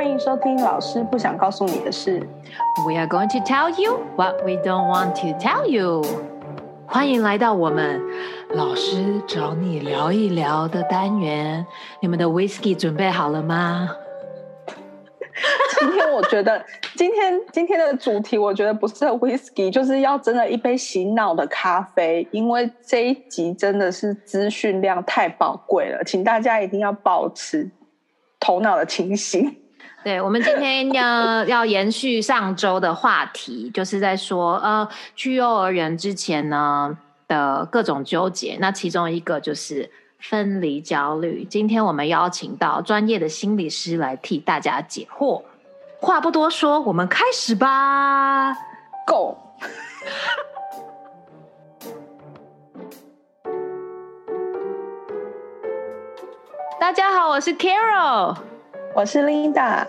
[0.00, 2.26] 欢迎收听老师不想告诉你的事。
[2.86, 6.02] We are going to tell you what we don't want to tell you。
[6.86, 8.00] 欢迎来到我们
[8.54, 11.66] 老师找你聊一聊的单元。
[12.00, 13.90] 你们的 whisky 准备好了吗？
[15.78, 16.64] 今天我觉得，
[16.96, 27.70] 今天今天的主题，我觉得不是 whisky，就是要真的一杯洗脑的咖啡，因为这一集真的是资讯量太宝贵了，请大家一定要保持
[28.40, 29.54] 头脑的清醒。
[30.02, 36.96] 对，我们今天要 要延续上周的话题，就是在说，呃，去幼儿园之前呢
[37.28, 38.56] 的各种纠结。
[38.60, 41.44] 那其中一个就是分离焦虑。
[41.44, 45.42] 今天我们邀请到专业的心理师来替大家解惑。
[46.00, 48.54] 话不多说，我们开始吧。
[49.06, 49.36] Go！
[56.80, 58.49] 大家好，我是 Carol。
[59.00, 59.86] 我是 Linda。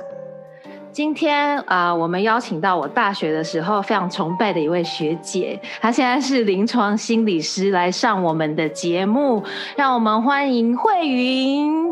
[0.94, 9.44] 今天啊、呃我们邀请到我大学的时候非常崇拜的一位学姐，她现在是临床心理师，来上我们的节目，
[9.76, 11.92] 让我们欢迎慧云。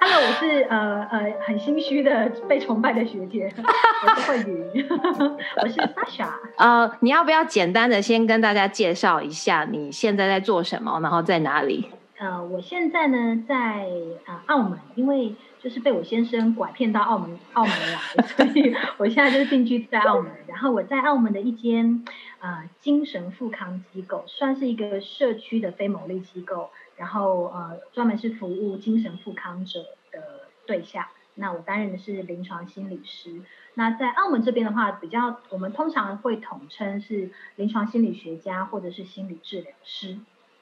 [0.00, 3.48] Hello，我是呃呃很心虚的被崇拜的学姐，
[4.02, 4.88] 我是慧云，
[5.62, 6.26] 我是 Sasha。
[6.56, 11.90] 呃，你要不要简单的先跟大家介绍一下你现在在做什么，然后在哪里？
[12.18, 13.88] 呃，我现在呢在
[14.24, 20.32] 呃澳门，因为就是被我先生拐骗到澳门澳门来，所以我现在就是定居在澳门。
[20.46, 22.04] 然后我在澳门的一间
[22.40, 31.04] 呃精神复康机构，算是一个社区的非牟利机构，然后呃专门是服务精神复康者的对象。
[31.34, 33.42] 那我担任的是临床心理师。
[33.74, 40.16] 那在澳门这边的话，比较我们通常会统称是临床心理学家或者是心理治疗师。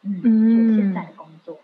[0.05, 1.59] 嗯，现在的工作。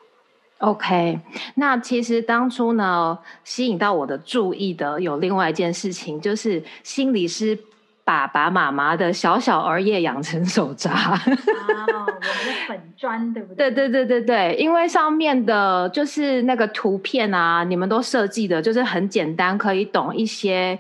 [0.59, 1.19] OK，
[1.55, 7.59] 那其实当初呢，吸引到我的注意的有另外一件事情，就是心理师
[8.05, 10.91] 爸爸妈妈的小小儿夜养成手札。
[10.91, 12.13] 哦， 我们的
[12.67, 13.89] 粉砖对不对对？
[13.89, 20.79] 对对对对，因为上面的就是那个图片啊，你们都设计的就是很简单，可以懂一些，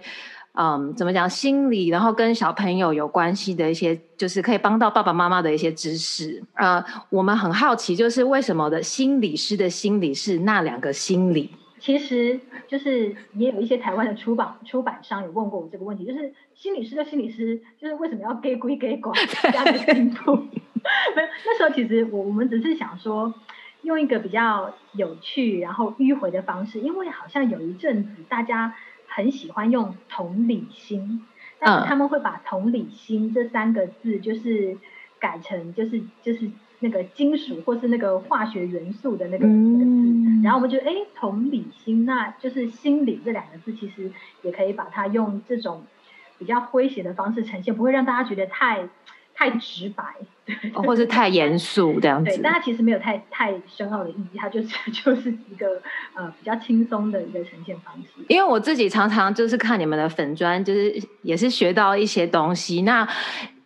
[0.52, 6.42] 嗯，怎么讲心理，然后跟小朋友有关系的一些，就是可以帮到爸爸妈妈的一些知识。
[6.54, 11.50] 呃，我们很好奇，就是为什么的心理师的心理是那两个心理？
[11.78, 12.38] 其实
[12.68, 20.34] 就是也有一些台湾的出版出版商有问过我这个问题，就是心理师的心理师，就是为什么要 gay 归 gay 管这样的进步？
[21.14, 23.32] 没有，那时候其实我我们只是想说，
[23.82, 28.74] 用一个比较有趣然后迂回的方式，因为好像有一阵子大家
[29.20, 31.26] 很喜欢用同理心，
[31.58, 31.82] 但嗯。
[31.82, 34.78] 是他们会把同理心这三个字就是
[35.18, 39.90] 改成就是就是那个金属或是那个化学元素的那个、那个字。
[40.08, 40.42] 嗯。
[40.42, 44.10] 然后我们觉得，哎，同理心，那就是心理这两个字，其实
[44.40, 45.84] 也可以把它用这种
[46.38, 48.88] 比较诙谐的方式呈现，不会让大家觉得太
[49.34, 50.02] 太直白，
[50.39, 50.39] 对，
[50.74, 52.52] 哦或是太严肃这样对，子但。
[52.52, 55.66] 它其实没有太太深奥的意义，它就是 就是一个
[56.14, 58.24] 呃比较轻松的一个呈现方式。
[58.28, 62.82] 因为我自己常常就是看你们的粉砖，就是也是学到一些东西。
[62.82, 63.08] 那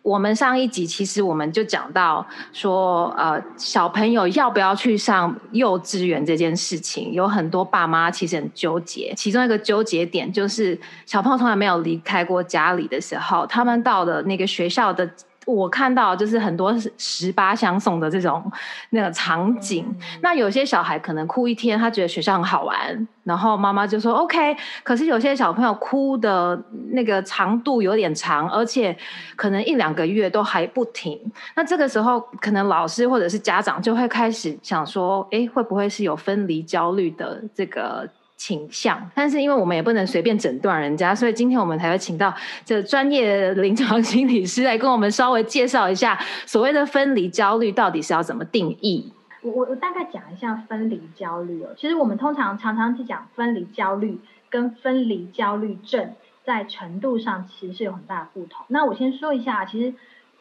[0.01, 2.23] 我们上一集其实我们就讲到
[2.53, 9.11] 说，呃，小朋友要不要去上幼稚园这件事情，有很多爸妈其实很纠结。
[9.17, 15.09] 其中一个纠结点就是，小朋友从来没有离开过家里的时候，他们到了那个学校的。
[15.45, 18.51] 我看到就是很多十八相送的这种
[18.89, 24.55] 那个场景，嗯那有些小孩可能哭一天，他觉得学校很好玩，然后妈妈就说 OK。
[24.83, 26.59] 可是有些小朋友哭的
[26.91, 28.95] 那个长度有点长，而且
[29.35, 31.19] 可能一两个月都还不停。
[31.55, 38.09] 那这个时候，可能老师或者是家长就会开始想说，诶，会不会是有分离焦虑的这个？
[38.37, 42.33] 倾向，但是因为我们也不能随便诊断人家，所以今天我们才会请到
[42.65, 49.11] 这专业的临床心理师来跟我们稍微介绍一下所谓的分离焦虑到底是要怎么定义。
[49.41, 51.69] 我我我大概讲一下分离焦虑哦。
[51.77, 58.65] 其实我们通常常常去讲分离焦虑跟分离焦虑症，在程度上其实是有很大的不同。
[58.67, 59.93] 那我先说一下，其实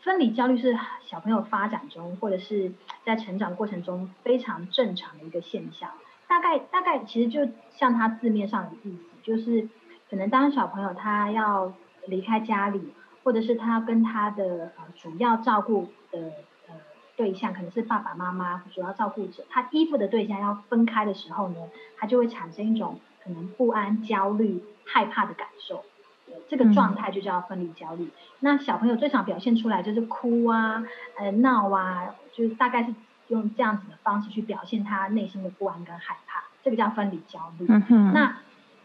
[0.03, 0.77] 分离焦虑是
[1.07, 2.73] 小朋友发展中或者是
[3.05, 5.91] 在成长过程中非常正常的一个现象。
[6.35, 9.69] 大概大概其实就像它字面上的意思，就是
[10.11, 11.73] 可能当小朋友他要
[12.07, 12.93] 离开家里，
[13.23, 16.33] 或者是他跟他的呃主要照顾的
[16.67, 16.75] 呃
[17.15, 21.57] 对象可能是爸爸妈妈主要照顾者，他依附的对象要分开的时候呢，
[21.97, 25.85] 他就会产生一种可能不安、焦虑、害怕的感受。
[26.27, 28.11] 对这个状态就叫分离焦虑。
[28.41, 30.83] 那小朋友最常表现出来就是哭啊、
[31.17, 32.93] 呃闹啊，就是大概是
[33.29, 37.67] 用这样子的方式去表现他内心的不安跟害怕，这个叫分离焦虑。
[37.69, 38.39] 嗯哼，那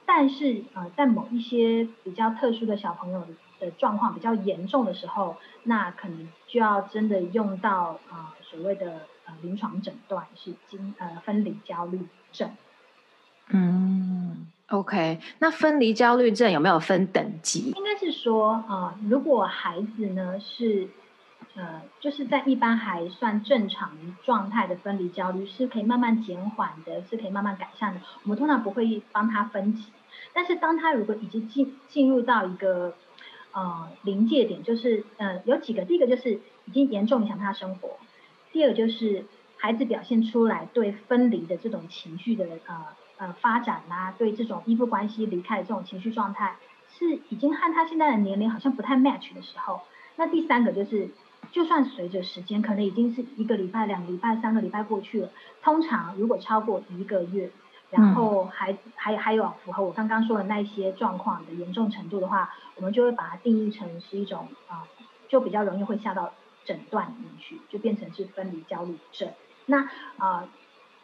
[0.06, 3.26] 但是呃，在某一些比较特殊的小朋友
[3.60, 12.50] 的状况比较严重的时候，那可能就要真的用到啊所谓的呃临床诊断是经呃分离焦虑症。
[13.52, 17.72] 嗯，OK，那分离焦虑症有没有分等级？
[17.76, 20.88] 应该是说啊，如果孩子呢是
[21.56, 23.92] 呃，就是在一般还算正常
[24.24, 28.02] 状态的分离焦虑，是可以慢慢减缓的，是可以慢慢改善的。
[28.24, 29.86] 我们通常不会帮他分级，
[30.34, 32.94] 但是当他如果已经进进入到一个
[33.52, 37.98] 呃临界点，就是呃有几个，第一个就是已经严重影响他生活，
[38.52, 39.26] 第二个就是
[39.58, 42.86] 孩子表现出来对分离的这种情绪的呃。
[43.20, 46.56] 呃，发展啦，对这种依附关系离开的这种情绪状态，
[46.98, 49.82] 是已经和他现在的年龄好像不太 match 的时候。
[50.16, 51.10] 那第三个就是，
[51.52, 55.30] 就算随着时间，可能已经是一个礼拜、两个礼拜、三个礼拜过去了，
[55.62, 57.52] 通常如果超过一个月，
[57.90, 64.84] 然后还还还有符合我刚刚说的那些状况的严重程度的话，我们就会把它定义成是一种啊，
[65.28, 66.32] 就比较容易会下到
[66.66, 69.30] 诊断里面去，就变成是分离焦虑症。
[69.66, 70.46] 那啊。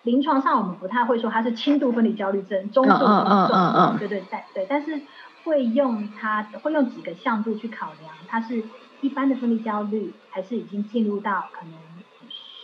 [0.03, 5.01] 临床上我们不太会说它是轻度分离焦虑症、中度分离症，对对对对，但是
[5.44, 8.63] 会用它会用几个向度去考量，它是
[9.01, 11.74] 一般的分离焦虑，还是已经进入到可能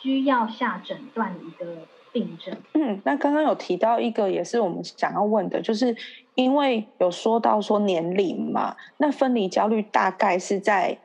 [0.02, 2.56] 需要下诊断的一个病症。
[2.74, 5.96] 嗯，那刚刚有提到一个也是我们想要问的，就是
[6.36, 10.98] 因为有说到说年龄嘛，那分离焦虑大概是在。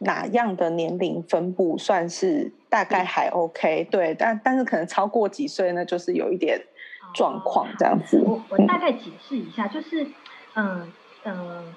[0.00, 3.82] 哪样的年龄分布算是大概还 OK？
[3.90, 6.62] 对，但但是可能超过几岁呢，就是有一点
[7.12, 8.22] 状况这样子。
[8.24, 10.06] 我我大概解释一下，就是
[10.54, 10.92] 嗯
[11.24, 11.74] 嗯，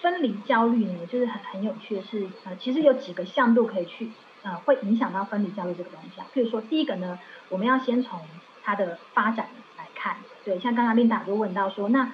[0.00, 4.10] 分离焦虑呢，就是很很有趣的是，呃，其实有几个向度可以去
[4.42, 6.26] 呃，会影响到分离焦虑这个东西啊。
[6.32, 7.18] 譬如说，第一个呢，
[7.48, 8.20] 我们要先从
[8.62, 12.12] 它的发展来看，对，像刚刚琳达就问到说，那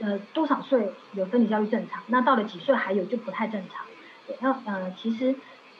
[0.00, 2.02] 呃多少岁有分离焦虑正常？
[2.08, 3.86] 那到了几岁还有就不太正常。
[4.26, 5.34] 对那呃，其实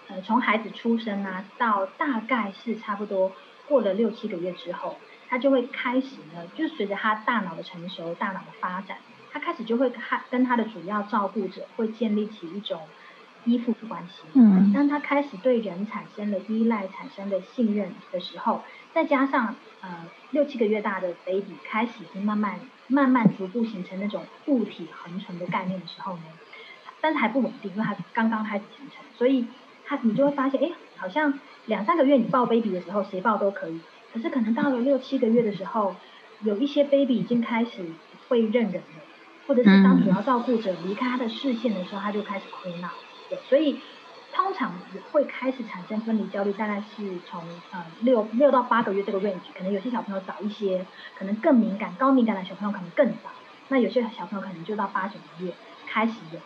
[0.08, 3.32] 呃，从孩子出生啊，到大概是差不多
[3.68, 4.96] 过了六七个月之后，
[5.28, 8.98] 他就会开始呢，就随着他大脑的成熟、大脑的发展，
[9.32, 12.80] 他开始就会他跟他的主要照顾者会建立起一种
[13.44, 14.22] 依附关系。
[14.34, 14.72] 嗯。
[14.72, 18.62] 当他开始对人产生了依赖、产生了信任的时候，
[18.92, 26.22] 再加上呃六七个月大的 baby 开始已经慢慢慢慢逐步形成那种物体恒存的概念的时候呢。
[27.00, 29.46] 但是还不稳定，因为他刚刚开始形成，所以
[29.86, 33.80] 他你就会发现，哎，好像两三个月你抱 baby 的时候，谁抱都可以。
[34.12, 35.96] 可是可能到了六七个月的时候，
[36.42, 37.86] 有一些 baby 已经开始
[38.28, 38.99] 会认人了，
[39.50, 42.88] 或者是当主要照顾者离开他的视线的时候，他就开始哭闹。
[43.28, 43.80] 对，所以
[44.32, 44.72] 通常
[45.10, 47.42] 会开始产生分离焦虑，大概是从
[47.72, 50.86] 呃六六到八个月这个 range，可能有些小朋友早一些，
[51.18, 53.30] 可能更敏感、高敏感的小朋友可能更早。
[53.66, 55.52] 那有些小朋友可能就到八九个月
[55.88, 56.38] 开始有。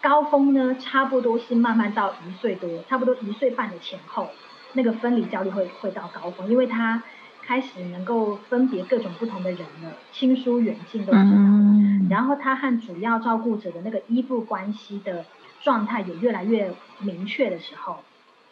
[0.00, 4.30] 高峰呢，差不多是慢慢到一岁多，差不多一岁半的前后，
[4.74, 7.02] 那个分离焦虑会会到高峰，因为他
[7.48, 15.24] 开始能够分别各种不同的人了，亲疏远近都知道，然后他和主要照顾者的那个依附关系的
[15.62, 18.04] 状态也越来越明确的时候，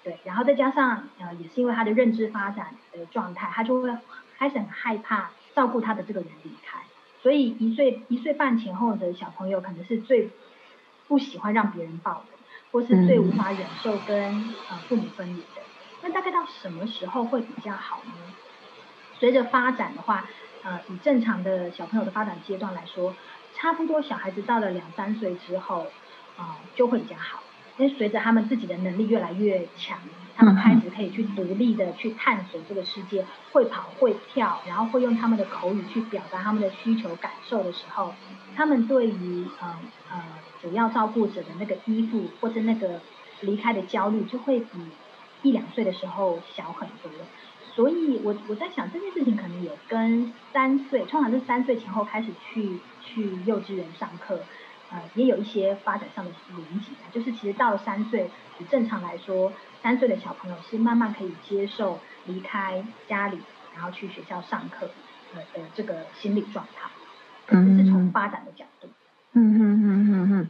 [0.03, 3.95] 对，然后再加上呃，也是因为他的认知发展的状态，他就会
[4.39, 6.81] 开始很害怕照顾他的这个人离开，
[7.23, 10.31] 所以一岁一岁半前后的小朋友可能是最。
[11.09, 12.37] 不喜欢让别人抱的，
[12.73, 14.19] 或是最无法忍受跟
[14.69, 15.63] 呃父母分离的，
[16.03, 18.13] 那大概到什么时候会比较好呢？
[19.19, 20.29] 随着发展的话，
[20.63, 23.15] 呃，以正常的小朋友的发展阶段来说，
[23.55, 25.87] 差不多小孩子到了两三岁之后，
[26.37, 27.43] 啊，就会比较好。
[27.79, 29.99] 因为随着他们自己的能力越来越强，
[30.35, 38.15] 他们开始可以去独立的去探索这个世界，会跑会跳，然后会用他们的口语去表达他们的需求感受的时候，
[38.57, 39.79] 他们对于呃
[40.11, 40.23] 呃
[40.63, 43.01] 主要照顾者的那个依附或者那个
[43.43, 44.79] 离开的焦虑，就会比
[45.43, 47.11] 一两岁的时候小很多。
[47.77, 54.41] 所以我我在想这件事情可能也跟三岁，通常是三岁前后开始去去幼稚园上课。
[54.89, 58.31] 呃，也有一些发展上的连结，就是其实到了三岁，
[58.61, 59.53] 以正常来说，
[59.83, 63.41] 三岁的小朋友是慢慢可以接受离开家里，
[63.75, 64.89] 然后去学校上课
[65.35, 66.89] 呃的这个心理状态，
[67.49, 68.89] 这是从发展的角度。
[69.33, 70.49] 嗯哼哼哼哼，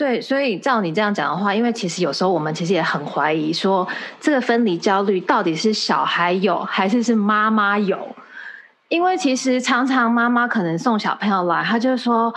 [0.00, 3.86] 对，所以照你这样讲的话，因为其实有时候我们其实也很怀疑，说
[4.18, 8.16] 这个分离焦虑到底是小孩有还是是妈妈有？
[8.88, 12.32] 因为其实常常妈妈可能送小朋友来，她就说。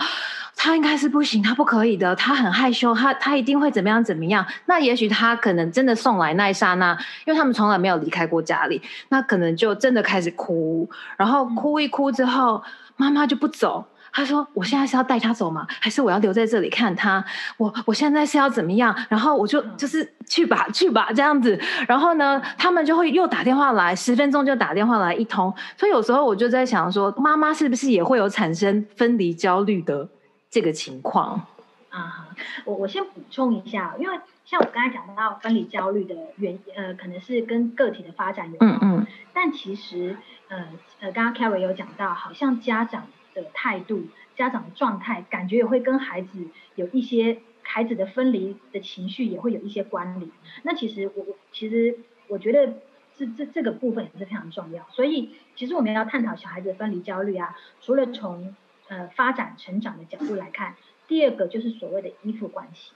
[0.56, 4.46] 他应该是不行，他不可以的，他很害羞，他他一定会怎么样怎么样。
[4.66, 12.62] 那也许他可能真的送来那一刹那，因为他们从来没有离开过家里，那可能就真的开始哭，然后哭一哭之后，
[12.96, 15.66] 妈妈就不走，他说：“我现在是要带他走吗？
[15.68, 17.22] 还是我要留在这里看他？
[17.56, 21.60] 我我现在是要怎么样？”然后我就就是去吧，去吧，这样子。
[21.88, 25.52] 然后呢，他们就会又打电话来，十分钟就打电话来一通。
[25.76, 30.08] 所以有时候我就在想说，妈妈是不是也会有产生分离焦虑的
[30.48, 31.44] 这个情况？
[31.90, 32.28] 啊，
[32.64, 38.70] 我我先补充一下，因为像我刚才讲到分离焦虑的原呃，可能是跟个体的发展有关。
[38.70, 39.06] 嗯嗯。
[39.32, 40.16] 但其实
[40.48, 40.58] 呃
[41.00, 44.04] 呃，刚刚 Carrie 有讲到，好像家长的态度、
[44.36, 50.30] 家长的状态，感觉也会跟孩子有一些孩子的分离的情绪也会有一些关联。
[50.62, 51.98] 那其实我我其实
[52.28, 52.74] 我觉得
[53.16, 54.86] 这这这个部分也是非常重要。
[54.90, 58.54] 所以其实我们要探讨小孩子的分离焦虑啊，除了从
[58.88, 60.76] 呃发展成长的角度来看。
[61.06, 62.92] 第二个就是所谓的依附关系，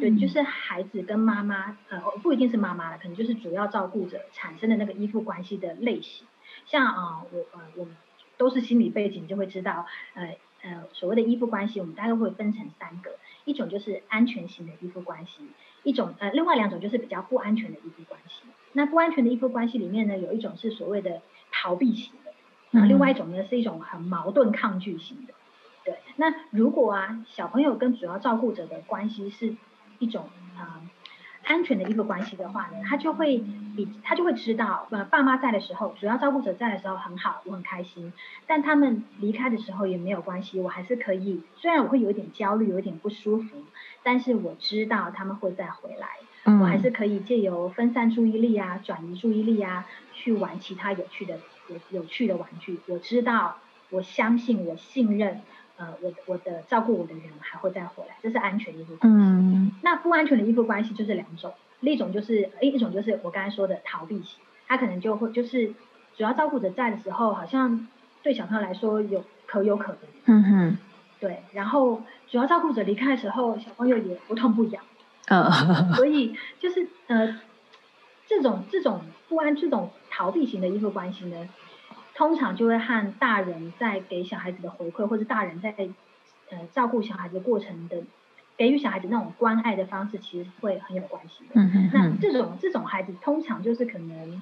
[0.00, 6.26] 对，就是孩子跟妈妈，呃，不一定是妈妈了，可能就是主要照顾者产生的那个依附关系的类型。
[6.64, 7.94] 像啊，我呃，我们
[8.36, 15.46] 都是心理背景，就会知道，呃呃，所谓的依附关系，我们大概会分成三个，一种就是安全型的依附关系，
[15.82, 18.42] 一种呃，另外两种就是比较不安全的依附关系。
[18.72, 21.20] 那不安全的依附关系里面呢，有一种是所谓的
[21.52, 22.32] 逃避型的，
[22.70, 25.34] 那另外一种呢是一种很矛盾抗拒型的。
[25.84, 29.54] 对，那如果啊，小朋友跟主要照顾者的关系是
[29.98, 30.80] 一种啊
[31.44, 33.38] 安全的一个关系的话呢，他就会
[33.76, 38.12] 比他就会知道，呃，爸妈在的时候，主要照顾者在的时候很好，我很开心，
[38.46, 43.62] 但他们离开的时候也没有关系，我还是可以，虽然我会有一点焦虑，有一点不舒服，
[44.02, 46.08] 但是我知道他们会再回来，
[46.60, 53.58] 我还是可以借由分散注意力啊，转移注意力啊，去玩其他有趣的有有趣的玩具，我知道，
[53.90, 55.42] 我相信，我信任。
[55.76, 59.72] 呃，我我的照顾我的人还会再回来，这是安全依附关系。
[59.82, 64.38] 那不安全的依附关系就是两种，另一种就是诶，一种就是我刚才说的逃避型，
[64.68, 65.74] 他可能就会就是
[66.16, 67.88] 主要照顾者在的时候，好像
[68.22, 69.96] 对小朋友来说有可有可无。
[70.26, 70.78] 嗯哼。
[71.20, 74.82] 对，然后主要照顾者离开的时候，小朋友也不痛不痒。
[75.28, 75.92] 嗯。
[75.94, 77.40] 所以就是呃，
[78.26, 81.48] 这种这种不安这种逃避型的依附关系呢。
[82.14, 85.74] 通常就会和大人在给小孩子的回馈，或者大人在
[86.50, 88.02] 呃照顾小孩子过程的
[88.56, 91.50] 给予小孩子那种关爱的方式，其实会很有关系的。
[91.54, 94.40] 嗯那这种这种孩子，通常就是可能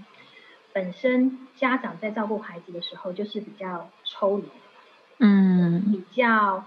[0.75, 4.45] 本身家长在照顾孩子的时候，就是比较抽离，
[5.19, 6.65] 嗯，比较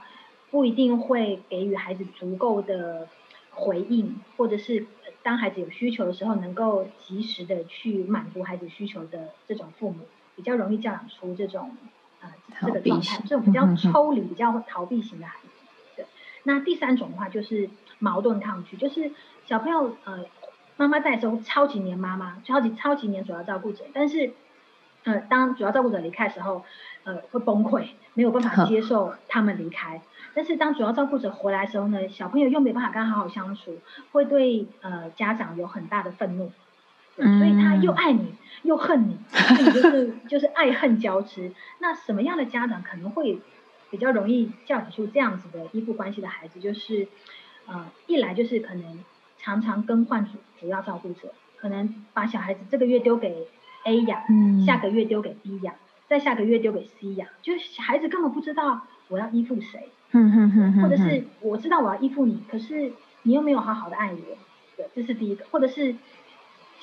[0.50, 3.08] 不一定会给予孩子足够的
[3.52, 4.88] 回应，或者是
[5.22, 10.08] 当孩子有需求的时候，能够及时的去满足孩子需求的这种父母。
[10.36, 11.76] 比较容易教养出这种
[12.22, 12.30] 呃
[12.62, 15.48] 这个状态，这种比较抽离、比较逃避型的孩子。
[15.96, 16.06] 对，
[16.44, 19.12] 那第三种的话就是矛盾抗拒，就是
[19.46, 20.26] 小朋友呃
[20.78, 24.34] 妈妈在的时候超级黏妈妈，超级超级黏主要照顾者，但是
[25.04, 26.66] 呃当主要照顾者离开的时候，
[27.04, 30.02] 呃会崩溃，没有办法接受他们离开。
[30.34, 33.80] 但是当主要照顾者回来的时候呢，小朋友又没办法跟他好好相处，
[34.12, 36.52] 会对呃家长有很大的愤怒。
[37.16, 39.18] 所以他又爱你又恨你，
[39.72, 41.52] 就是就是爱恨交织。
[41.80, 43.40] 那什么样的家长可能会
[43.90, 46.60] 比较容易教养出这样子的依附关系的孩子？
[46.60, 47.08] 就是
[47.68, 49.04] 呃，一来就是可能
[49.38, 53.48] 常常更换主主要照顾者，可能把小孩子这个月丢给
[53.86, 55.76] A 养，嗯下个月丢给 B 养，
[56.08, 59.90] 再下个月丢给 C 养，就是孩子根本不知道我要依附谁，
[60.82, 62.92] 或者是我知道我要依附你，可是
[63.24, 64.38] 你又没有好好的爱我，
[64.76, 65.96] 对，这是第一个，或者是。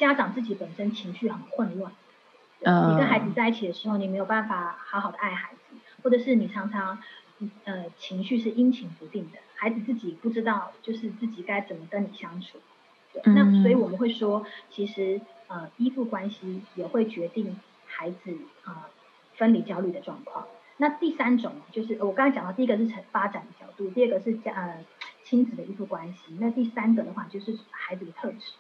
[0.02, 1.92] 家长自己本身情绪很混乱，
[2.59, 6.99] 你跟孩子在一起的时候，你没有办法好好的爱孩子，或者是你常常
[7.62, 12.59] 呃情绪是阴晴不定的，孩子自己不知道就是自己该怎么跟你相处。
[13.25, 17.56] 那所以我们会说，其实呃依附关系也会决定
[17.87, 18.88] 孩子啊
[19.37, 20.49] 分离焦虑的状况。
[20.78, 24.85] 那第三种就是我刚才讲到，第一个是成发展的角度，第二个是家呃
[25.23, 28.52] 亲子的依附关系，那第三个的话就是孩子的特质。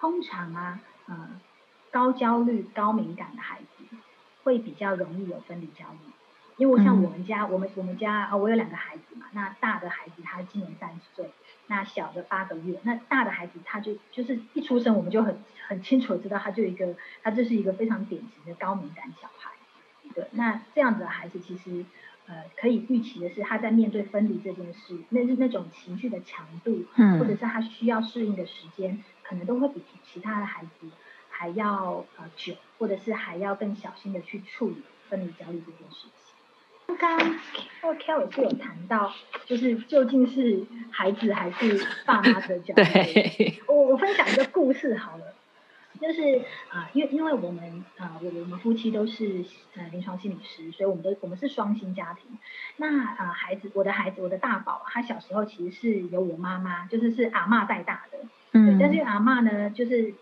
[0.00, 1.28] 通常啊，呃，
[1.90, 3.96] 高焦虑、高敏感的孩子
[4.44, 6.12] 会比较容易有分离焦虑，
[6.56, 11.30] 因为像我们家，我们我们家啊，我有两个孩子嘛，那大的孩子他今年三十岁，
[11.66, 19.50] 那小的八个月，那大的孩子他就就是一出生我们就很很清楚的知道他就一个，他就是一个非常典型的高敏感小孩，
[20.14, 21.84] 对，那这样子的孩子其实。
[22.28, 30.88] 呃，可以预期的是，他在面对分离这件事，那是那种情绪的强度，嗯，或者是他需要适应的时间，可能都会比其他的孩子
[31.30, 36.96] 还要呃久，或者是还要更小心的去处理分离焦虑这件事情。
[36.98, 39.12] 刚刚 Kel 是有谈到，
[39.46, 42.84] 就是究竟是孩子还是爸妈的焦虑？
[42.84, 45.34] 对，我我分享一个故事好了。
[46.00, 49.44] 就是啊，因为因为我们啊，我我们夫妻都是
[49.76, 52.38] 呃临床心理师，所以我们都我们是双薪家庭。
[52.76, 58.18] 那啊，孩子，我的孩子，我的大宝，他小时候其实是由我妈妈，就是是阿妈带大的。
[58.52, 58.78] 嗯。
[58.78, 60.14] 但是阿妈呢，就是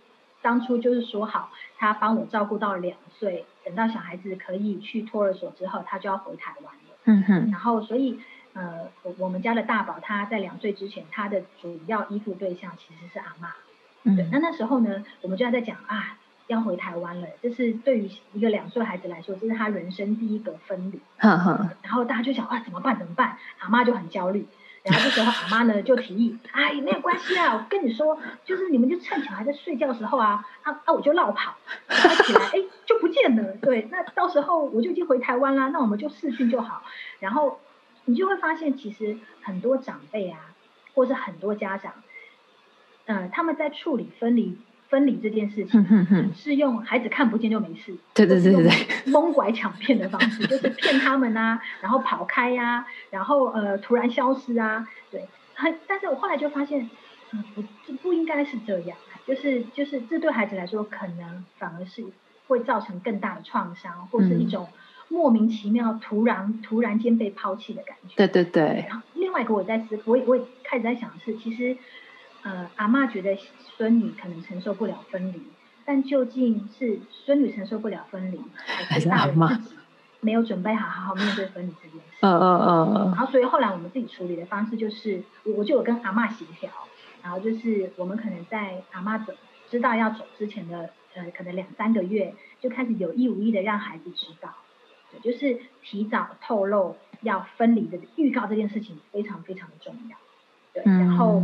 [0.42, 6.96] 当初就是说好，她帮我照顾到两岁，等到小孩子可以去托儿所之后，她就要回台湾了。
[7.04, 7.50] 嗯哼。
[7.50, 8.18] 然后，所以
[8.54, 13.52] 呃，我我们家的大宝他在两岁之前，他的主要依附对象其实是阿妈。
[14.14, 17.26] 对，那那时候呢，我们就在讲啊，要回台湾了。
[17.42, 21.00] 这是对于一个两岁孩子来说，这是他人生第一个分离。
[21.82, 22.98] 然后大家就想啊，怎么办？
[22.98, 23.36] 怎么办？
[23.58, 24.46] 阿妈就很焦虑。
[24.84, 31.56] 然后这时候阿妈呢就提议，哎，没有关系啊，我跟你说，就是你们就趁小孩在睡觉的时候啊，啊啊，我就绕跑，
[31.88, 33.54] 他起来，哎，就不见了。
[33.60, 36.84] 对，那到时候我就已经回台湾啦，那我们就视讯就好。
[37.18, 37.58] 然后
[38.04, 40.38] 你就会发现，其实很多长辈啊，
[40.94, 41.92] 或是很多家长。
[43.06, 44.58] 嗯，他们在处理分离
[44.88, 56.88] 分离这件事情，是用孩子看不见就没事，对对对对对，蒙拐抢骗的方式，就是骗他们啊，然后跑开呀，然后呃突然消失啊，对，很，但是我后来就发现，
[57.32, 58.96] 嗯，不，这不应该是这样，
[59.26, 62.04] 就是就是这对孩子来说，可能反而是
[62.46, 64.68] 会造成更大的创伤，或是一种
[65.08, 68.14] 莫名其妙、突然突然间被抛弃的感觉。
[68.16, 68.84] 对对对。
[68.88, 71.76] 然后另外一个我在思，我也我也开始在想的是，其实。
[72.46, 73.36] 呃，阿妈觉得
[73.76, 75.42] 孙女可能承受不了分离，
[75.84, 78.40] 但究竟是孙女承受不了分离，
[78.88, 79.74] 还是大人自己
[80.20, 82.18] 没有准备好好好面对分离这件事？
[82.20, 83.04] 嗯嗯嗯嗯。
[83.06, 85.24] 然后，所以后来我们自己处理的方式就是，
[85.56, 86.70] 我就有跟阿妈协调，
[87.20, 89.34] 然后就是我们可能在阿妈走
[89.68, 94.50] 知道要走之前的呃，可能两三个月就开始有意无意的让孩子知道，
[95.10, 100.16] 对，就是提早透露要分离的预告这件事情非常非常的重要，
[100.72, 101.42] 对，然后。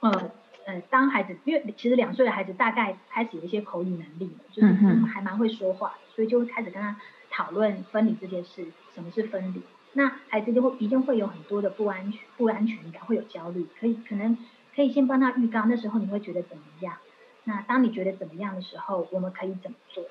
[0.00, 0.30] 呃
[0.66, 4.68] 呃，当孩子因为其实两岁的孩子大概开始有一些口语能力了，就是
[5.06, 6.94] 还蛮会说话，所以就会开始跟他
[7.30, 9.62] 讨论分离这件事，什么是分离？
[9.94, 13.66] 那孩子就会一定会有很多的不安全、不安全感，会有焦虑。
[13.80, 14.36] 可以可能
[14.76, 16.96] 可以先帮他预告，那时候你会觉得怎么样？
[17.44, 20.04] 那当你觉得怎么样的时候，我们可以怎么做？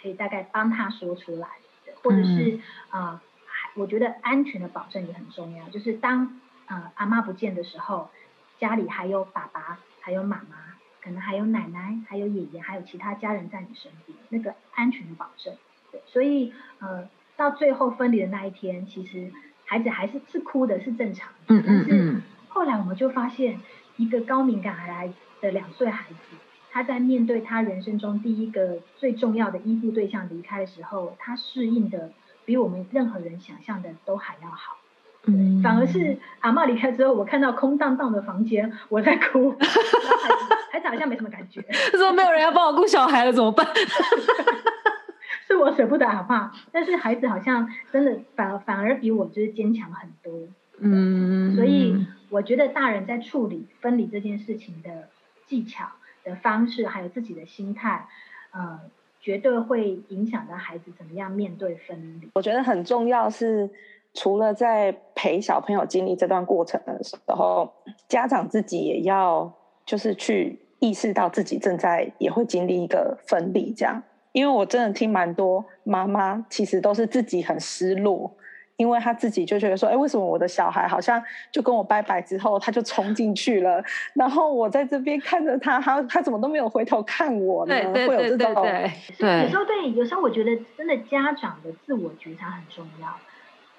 [0.00, 1.46] 可以大概帮他说出来，
[2.02, 3.22] 或者是啊，
[3.74, 8.08] 我觉得安全的保证也很重要，就是当呃阿妈不见的时候。
[8.60, 10.56] 家里还有爸爸，还有妈妈，
[11.02, 15.54] 可能还有奶奶，还有爷爷，还有其他家人在你身边，那个安全的保证。
[15.90, 19.32] 对，所以呃，到最后分离的那一天，其实
[19.64, 21.34] 孩子还是是哭的，是正常的。
[21.48, 21.88] 嗯嗯嗯。
[21.88, 23.60] 但是后来我们就发现，
[23.96, 26.36] 一个高敏感孩的两岁孩子，
[26.70, 32.12] 他在面对他人生中第一个最重要的依附对象离开的时候，他适应的
[32.44, 34.76] 比我们任何人想象的都还要好。
[35.26, 39.54] 嗯，反而是阿妈离开之后，我看到空荡荡的房间，我在哭，
[40.72, 41.60] 孩子好像没什么感觉。
[41.92, 43.66] 他说没有人要帮我顾小孩了，怎么办？
[45.46, 50.48] 是我舍不得阿妈，但是孩子好像真的反反而比我就是坚强很多。
[50.78, 55.10] 嗯，所以我觉得大人在处理分离这件事情的
[55.44, 55.86] 技巧
[56.24, 58.08] 的方式，还有自己的心态，
[58.52, 58.80] 呃，
[59.20, 62.30] 绝对会影响到孩子怎么样面对分离。
[62.32, 63.68] 我觉得很重要是。
[64.14, 67.72] 除了在陪小朋友经历这段过程的时候，
[68.08, 69.52] 家长自己也要
[69.86, 74.02] 就是去意识到自己正在也会经历一个分离，这样。
[74.32, 78.32] 因为我真的听蛮多妈妈，其实都是自己很失落，
[78.76, 81.20] 因为他自己就觉得说，哎，为什么我的小孩好像
[81.50, 83.82] 就跟我拜拜之后他就冲进去了，
[84.14, 87.74] 然后我在这边看着他，他他怎么都没有回头看我呢？
[87.92, 88.62] 会有这种
[89.18, 93.08] 对，有时候对，有时候我觉得真的家长的自我觉察很重要。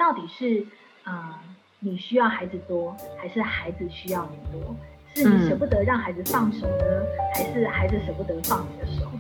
[0.02, 0.66] 到底是
[1.04, 1.40] 啊，
[1.80, 4.76] 你需要孩子多，还是孩子需要你多？
[5.14, 7.04] 是你舍不得让孩子放手呢，
[7.36, 9.12] 还是孩子舍不得放你的手？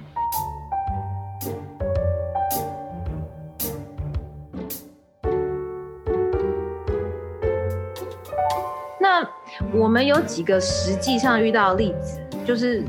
[8.99, 9.23] 那
[9.71, 12.83] 我们有几个实际上遇到的例子，就是。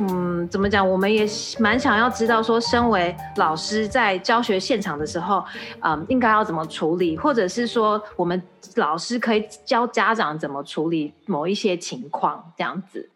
[0.00, 0.88] 嗯，怎么讲？
[0.88, 1.26] 我们也
[1.58, 5.44] 蛮想要知道，说身为老师在教学现场的时候，
[5.80, 8.40] 嗯，应该要怎么处理，或者是说，我们
[8.76, 13.10] 老师可以教家长怎么处理某一些情况这样子。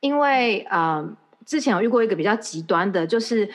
[0.00, 1.14] 因为，嗯，
[1.44, 3.48] 之前有遇过一个比较极端的，就是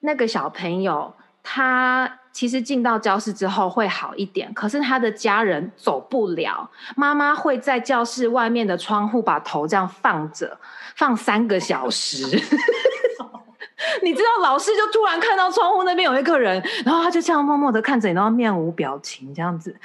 [0.00, 1.12] 那个小朋友，
[1.48, 10.58] 他其实进到教室之后会好一点，可是他的家人走不了，妈妈会在教室外面的窗户把头这样放着。
[10.96, 12.24] 放三个小时，
[14.02, 19.76] 你知道老师就突然看到窗户那边有一个人，然后他就这样默默的看着你，然后面无表情这样子。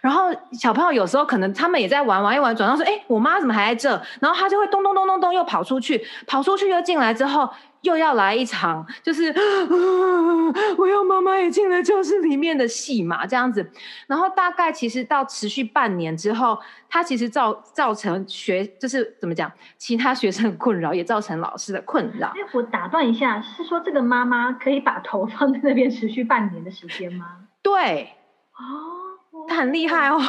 [0.00, 7.48] 然后小朋友有时候可能他们也在玩，玩一玩，转到说：“哎，我妈怎么还在这？”然后他就会咚咚咚咚咚又跑出去，跑出去又进来之后，
[7.82, 9.32] 又要来一场，就是
[10.76, 13.70] 我要妈妈也进了教室里面的戏嘛，这样子。
[14.06, 16.58] 然后大概其实到持续半年之后，
[16.88, 22.28] 它其实造造成学就是怎么讲，其他学生的困扰，也造成老师的困扰。
[22.28, 27.26] 哎，我打断一下，是说这个妈妈可以把头放在那边持续半年的时间吗？
[27.62, 28.12] 对，
[28.56, 30.20] 哦，他很厉害哦。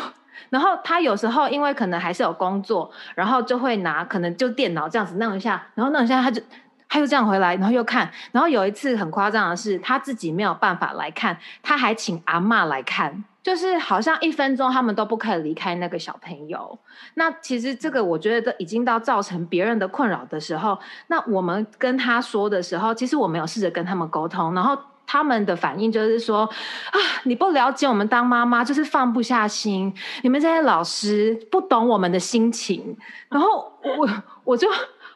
[0.50, 6.42] 然后他有时候因为可能还是有工作，然后就会拿可能就电脑这样子弄一下，然后弄一下他就。
[6.90, 16.80] 他又这样回来，然后又看，然后有一次很夸张的是，他自己没有办法来看，他还请阿妈来看，就是好像一分钟他们都不可以离开那个小朋友。
[17.16, 26.46] 那其实这个我觉得都已经到造成别人的困扰的时候，那我们跟他说的时候，其实我没有试着跟他们沟通，然后他们的反应就是说
[26.92, 32.98] 啊，你不了解我们当妈妈就是放不下心，你们这些老师不懂我们的心情，
[33.30, 34.08] 然后我
[34.44, 34.68] 我就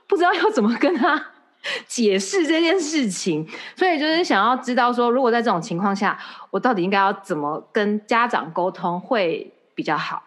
[0.07, 1.27] 不知道要怎么跟他。
[1.85, 6.17] 解释这件事情，所以就是想要知道说，如果在这种情况下，
[6.49, 10.23] 我到底应该要怎么跟家长沟通会比较好？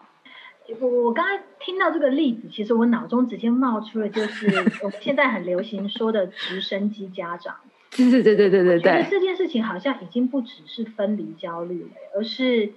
[0.80, 4.46] 我我刚才听到这个例子，其实我脑中直接冒出了就是
[4.82, 7.56] 我们现在很流行说的直升机家长。
[7.90, 9.06] 对对对对对对对。
[9.10, 12.72] 这件事情好像已经不只是分离焦虑了，而是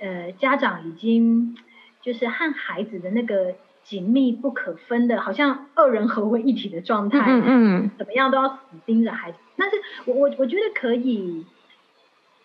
[0.00, 1.56] 呃家长已经
[2.00, 3.54] 就是和孩子的那个。
[3.84, 7.18] 紧密不可分的，好像二人合为一体的状态。
[7.26, 9.38] 嗯嗯，怎么样都要死盯着孩子。
[9.56, 11.46] 但是我我我觉得可以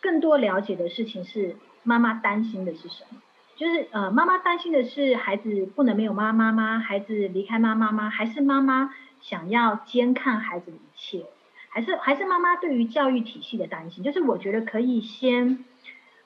[0.02, 3.22] 更多了解的事情是，妈妈担心的是什么？
[3.56, 6.80] 就是呃，妈妈担心的是孩子不能没有妈妈吗？
[6.80, 8.10] 孩子离开妈妈吗？
[8.10, 11.26] 还是妈妈想要监看孩子的一切？
[11.70, 14.04] 还是还是妈妈对于教育体系的担心？
[14.04, 15.64] 就是我觉得可以先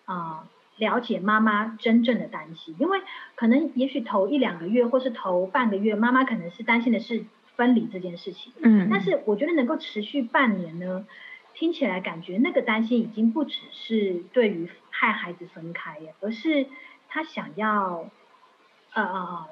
[0.05, 0.45] 啊。
[0.81, 2.99] 了解妈妈真正的担心，因为
[3.35, 7.23] 可能也许头一两个月或是头半个月，妈妈可能是担心的是
[7.55, 8.51] 分离这件事情。
[8.63, 11.05] 嗯，但是我觉得能够持续半年呢，
[11.53, 16.65] 听起来感觉那个担心已经不只是对于害孩子分开，而是
[17.07, 18.09] 他想要
[18.93, 19.45] 呃呃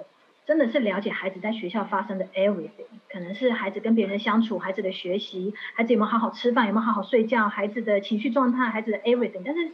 [0.47, 9.69] 真的是了解孩子在学校发生的 everything，可能是孩子跟别人的相处，孩子的学习，孩子有没有好好吃饭，有没有好好睡觉，孩子的情绪状态，孩子的 everything，但是。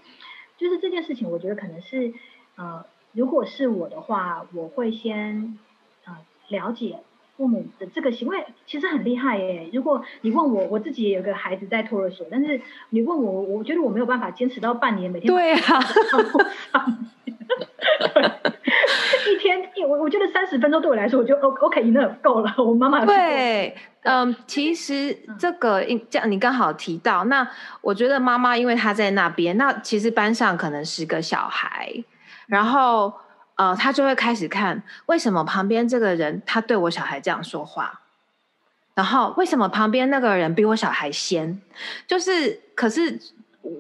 [0.58, 2.14] 就是这件事情，我觉得可能是，
[2.56, 5.58] 呃，如果是我的话，我会先，
[6.06, 6.18] 呃，
[6.50, 7.00] 了解
[7.38, 9.70] 父母的这个行为，其实很厉害耶。
[9.74, 15.80] 如果你问我，我自己也有个孩子在托儿所，但是你问我，我觉得我没有办法坚持到半年，每天对啊。
[19.86, 22.54] 我我觉得三十分钟对我来说，我就 O OK enough 够了。
[22.58, 27.48] 我妈妈对，嗯，其实这个这样你刚好提到，那
[27.82, 31.92] 我觉得妈妈因为她在那边，那其实班上可能十个小孩，
[32.48, 33.14] 然后
[33.56, 38.02] 呃，他就会开始看为什么旁边这个人他对我小孩这样说话，
[38.94, 41.62] 然后为什么旁边那个人比我小孩先，
[42.08, 43.20] 就是可是。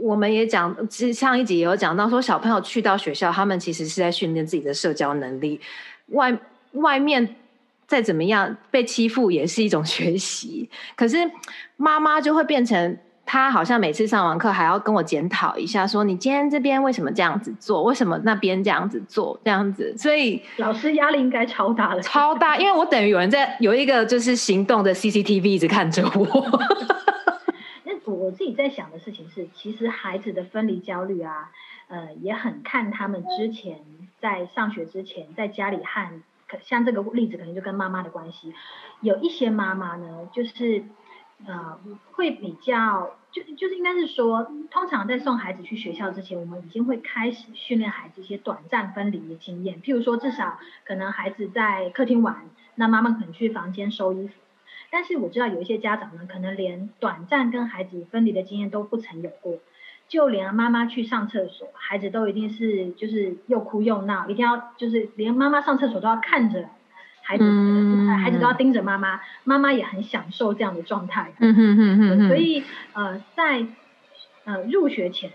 [0.01, 5.61] 我们也讲，其实上一集也有讲到，说小朋友去到学校，他们其实是在训练自己的社交能力。
[6.07, 6.37] 外
[6.73, 7.35] 外面
[7.87, 10.69] 再怎么样被欺负，也是一种学习。
[10.95, 11.17] 可是
[11.77, 19.95] 妈妈就会变成，他好像每次上完课还要跟我检讨一下，说你今天这边为什么这样子做，为什么那边这样子做，这样子。
[19.97, 26.25] 所以老师压力应该超大的，超大，因为我等于有人在有一个就是行动的 CCTV 一直看着我。
[28.05, 31.51] 我自己在想的事情是，其实孩子的分离焦虑啊，
[31.87, 33.79] 呃，也很看他们之前
[34.19, 36.21] 在上学之前在家里和，
[36.61, 38.53] 像这个例子可能就跟妈妈的关系，
[39.01, 40.83] 有一些妈妈呢，就是
[41.45, 41.79] 呃，
[42.13, 54.33] 会比较，就就是应该是说，通常在送孩子去学校之前，我们已经会开始训练孩子一些短暂分离的经验，譬如说，至少可能孩子在客厅玩，那妈妈可能去房间收衣服。
[54.91, 59.57] 但是我知道有一些家长呢，可能连短暂跟孩子分离的经验都不曾有过，
[60.07, 66.69] 就连妈妈去上厕所，孩子都一定是就是又哭又闹，一定要就是连妈妈上厕所都要看着
[67.21, 67.43] 孩子，
[68.23, 71.33] 孩子都要盯着妈妈，妈妈也很享受这样的状态。
[71.39, 72.27] 嗯哼哼哼。
[72.27, 72.63] 所以
[72.93, 73.65] 呃，在
[74.43, 75.31] 呃入学前，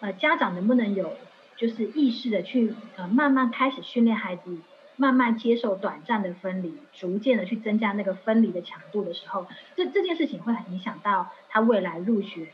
[0.00, 1.12] 呃家长能不能有
[1.56, 4.58] 就是意识的去呃慢慢开始训练孩子。
[4.98, 12.46] 慢慢接受短暂的分离，逐渐的去增加那个分离的强度的时候，这这件事情会很影响到他未来入学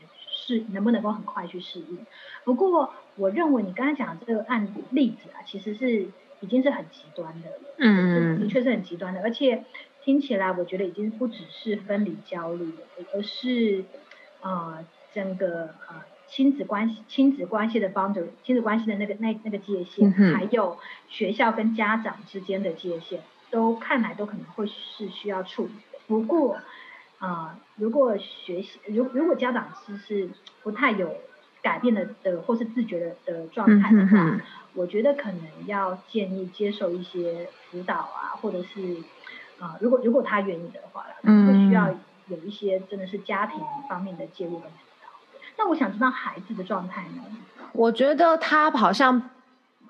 [0.45, 2.05] 是能不能够很快去适应。
[2.43, 6.07] 不过，我认为你刚才讲的这个案例子啊，其实是
[6.41, 9.63] 已经是很极端的了，嗯，的确是很极端的，而且
[10.03, 13.85] 听起来我觉得已经不只是分离焦虑了，而是
[14.41, 16.03] 呃整个呃。
[16.25, 25.99] 亲子关系、亲子关系的 boundary，亲子关系的那个那那个界限，还有学校跟家长之间的界限，都看来都可能会是需要处理的。
[26.07, 26.57] 不过，
[27.25, 30.29] 啊，如果学习，如如果家长是是
[30.61, 31.15] 不太有
[31.61, 34.41] 改变的的或是自觉的的状态的话，
[34.73, 38.97] 我觉得可能要建议接受一些辅导啊，或者是
[39.57, 41.95] 啊，如果如果他愿意的话啦，会需要
[42.27, 45.07] 有一些真的是家庭方面的介入跟辅导。
[45.57, 47.23] 那我想知道孩子的状态呢？
[47.71, 49.29] 我觉得他好像。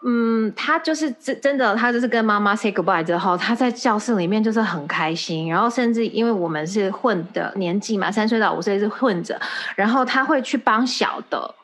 [0.06, 9.40] 嗯，他就是真真的，他就是跟妈妈 say goodbye 之后，他在教室里面就是很开心，然后甚至因为我们是混的年纪嘛，三岁到五岁是混着，
[9.78, 11.56] 然后他会去帮小的，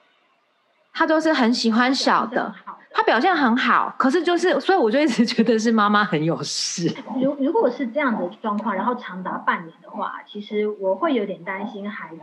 [0.93, 2.55] 他都是很喜欢小的，
[2.91, 6.95] 他表现很好，可是就是，所以我就一直觉得是妈妈很有事。
[7.21, 12.21] 如如果是这样的状况，然后长达半年的话，其实我会有点担心孩子。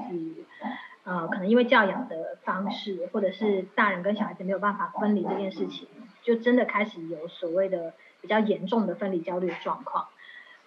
[1.04, 5.86] 呃，可能因为教养的方式，或者是大人跟小孩子没有办法分离这件事情，
[6.26, 10.08] 就真的开始有所谓的比较严重的分离焦虑的状况。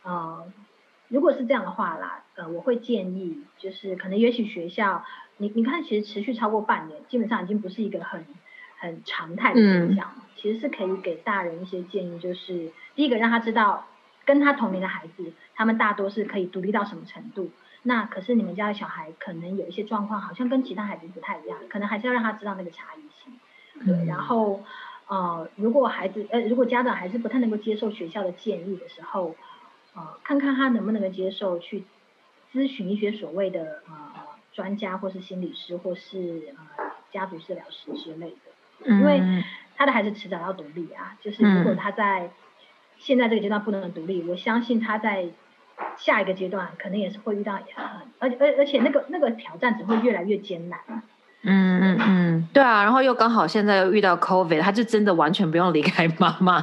[0.03, 0.49] 呃，
[1.09, 5.03] 如果是这样的话啦，呃，我会建议，就是可能也许学校，
[5.35, 8.25] 你你看，其实持续超过半年，基本上已经不是一个很
[8.77, 10.13] 很常态的现象。
[10.37, 13.85] 其实是可以给大人一些建议，就是第一个让他知道，
[14.23, 17.51] 跟他同龄的孩子，他们大多是可以独立到什么程度。
[17.83, 23.37] 那可是你们家的小孩可能有一些状况，好像跟其他孩子不太一样，可能还是要让他知道那个差异性。
[23.85, 24.63] 对，然后
[25.09, 29.35] 呃，如果孩子呃，如果家长还是不太能够接受学校的建议的时候，
[29.93, 31.83] 呃，看看他能不能够接受去
[32.53, 33.93] 咨询一些所谓的呃
[34.53, 38.85] 专家，或是心理师，或是呃家族治疗师之类的。
[38.85, 39.21] 因为
[39.75, 42.31] 他的孩子迟早要独立啊，就是如果他在
[42.97, 45.29] 现在这个阶段不能独立，我相信他在。
[45.95, 47.57] 下一个阶段可能也是会遇到，
[48.19, 50.77] 而而而且那个那个挑战只会越来越艰难。
[51.43, 56.61] 嗯嗯嗯，对啊，然后又刚好现在又遇到 COVID，他就真的完全不用离开妈妈。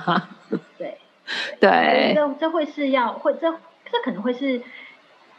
[0.79, 0.99] 对
[1.61, 3.51] 对，这这会是要会这
[3.91, 4.61] 这可能会是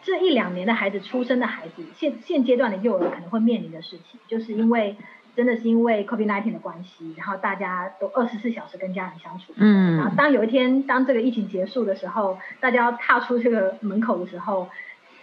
[0.02, 4.96] 这一两年的孩子出生的孩子现现阶段的幼儿可能会面临的事情，就是因为。
[5.36, 9.54] 真的是因为 COVID-19 的关系，然后大家都二十四小时跟家人相处。
[9.56, 9.96] 嗯。
[9.98, 14.68] 然后当有一天，当这个疫情结束的时候，大家要踏出这个门口的时候。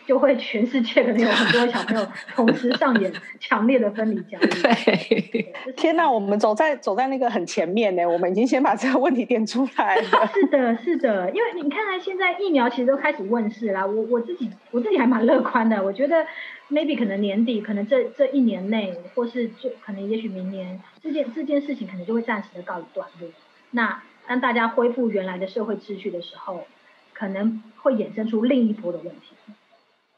[0.06, 4.48] 就会全世界可能有很多小朋友同时上演强烈的分离焦虑。
[4.48, 10.02] 对， 天哪，我们走在走在那个很前面呢，我们已经先把这个问题点出来了。
[10.34, 16.26] 是的，是的，因为你看看现在疫苗其实都开始问世啦，我我自己我自己还蛮乐观的，我觉得
[16.70, 23.28] maybe 可能年底，可能这这一年内，或是就可能也许明年，这件这件事情可能就会暂时的告一段落。
[23.70, 26.66] 那当大家恢复原来的社会秩序的时候，
[27.12, 29.34] 可能会衍生出另一波的问题。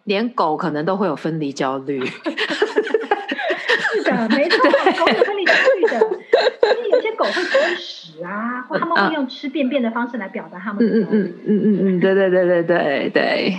[0.07, 4.59] 连狗可能都会有分离焦虑，是的，没错，
[4.99, 6.01] 狗有分离焦虑的。
[6.61, 11.19] 就是有些狗会吃屎啊，或他们会用吃便便的方式来表达他们的焦虑。
[11.19, 13.57] 嗯嗯嗯嗯嗯，对对对对对对，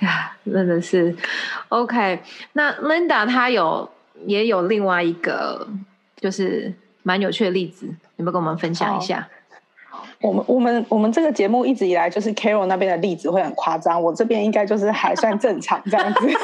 [0.06, 1.14] 呀，真的是
[1.68, 2.20] OK。
[2.54, 3.90] 那 Linda 她有
[4.26, 5.66] 也有另外一个
[6.16, 9.28] 就是蛮有趣的例子，有没有跟我们分享一下？
[10.22, 16.30] 我们我们我们这个节目一直以来就是 Carol 那边的例子会很夸张，我这边应该就是还算正常这样子。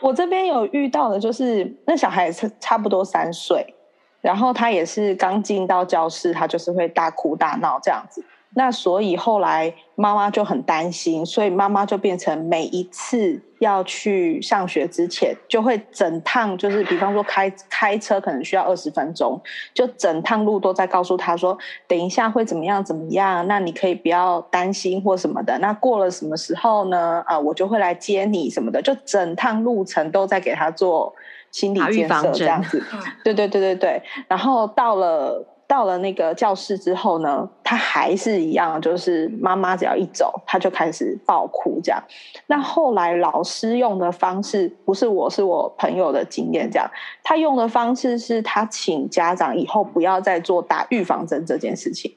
[0.00, 3.74] 我这边有遇到的就是那小孩是差不多三岁，
[4.20, 8.24] 然后他也是刚进到教室，他就是会大哭大闹这样子。
[8.54, 19.40] 那所以后来妈妈就很担心，所以妈妈就变成每一次要去上学之前，就会整趟就是，比方说开开车可能需要二十分钟，
[19.72, 25.56] 就整趟路都在告诉他说，等一下会怎么样怎么样，那你可以不要担心或什么的。
[25.60, 27.22] 那过了什么时候呢？
[27.26, 31.14] 啊，我就会来接你什么的，就整趟路程都在给他做
[31.52, 32.82] 心理建设这样子。
[33.22, 35.46] 对对对对对，然后到了。
[35.70, 42.02] 到了那个教室之后呢，他还是一样，就是妈妈只要一走，他就开始爆哭这样。
[42.48, 46.90] 那后来老师用的方式不是我是我朋友的经验这样，
[47.22, 52.12] 他用的方式是他请家长以后不要再做打预防针这件事情，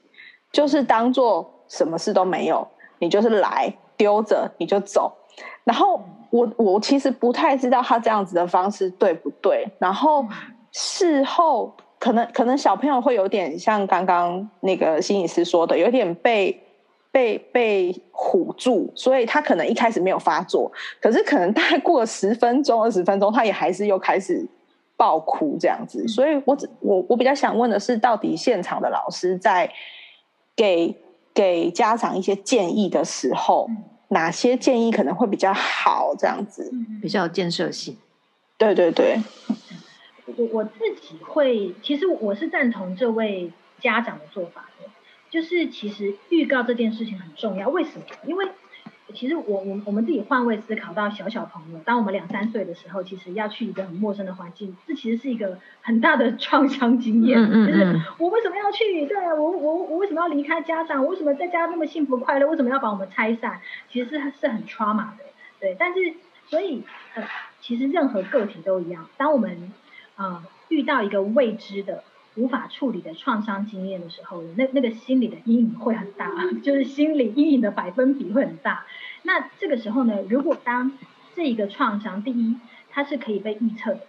[0.50, 2.66] 就是当做什么事都没有，
[2.98, 5.12] 你就是来丢着你就走。
[5.62, 10.26] 然后我我其实不太知道他这样子的方式对不对，然后
[10.72, 11.72] 事后。
[12.04, 16.60] 可能可能小朋友会有点像刚刚那个心理师说的，有点被
[17.10, 24.46] 被被唬住，所以他可能一开始没有发作，可是可能大概过了十分钟、二十分钟，他也还是又开始
[24.98, 26.06] 爆哭这样子。
[26.06, 29.72] 所以我只我我比较想问的是，到底现场的老师在
[30.54, 30.94] 给
[31.32, 33.66] 给家长一些建议的时候，
[34.08, 36.14] 哪些建议可能会比较好？
[36.18, 37.96] 这样子比较有建设性。
[38.58, 39.18] 对对对。
[40.26, 44.88] 我我自己会，其实我是赞同这位家长的做法的，
[45.30, 47.68] 就是其实预告这件事情很重要。
[47.68, 48.04] 为什么？
[48.26, 48.48] 因为
[49.12, 57.38] 其实我我我们自己换位思考到小小朋友，当我们两三岁的时候，其实要去一个很陌生的环境，这其实是一个很大的 创伤经验。
[57.38, 59.06] 嗯嗯嗯 就是我为什么要去？
[59.06, 61.04] 对啊，我我我为什么要离开家长？
[61.04, 62.46] 我为什么在家那么幸福快乐？
[62.48, 63.60] 为什么要把我们拆散？
[63.92, 65.24] 其实是是很 trauma 的。
[65.60, 66.14] 对，但是
[66.48, 66.82] 所以
[67.14, 67.22] 呃，
[67.60, 69.72] 其实任何个体都一样，当我们
[70.16, 72.04] 呃遇到一个未知的。
[72.36, 76.32] 无法处理的创伤经验的时候，那那个心理的阴影会很大，
[76.64, 78.86] 就是心理阴影的百分比会很大。
[79.22, 80.98] 那这个时候呢，如果当
[81.36, 82.56] 这一个创伤，第一，
[82.90, 84.00] 它是可以被预测的，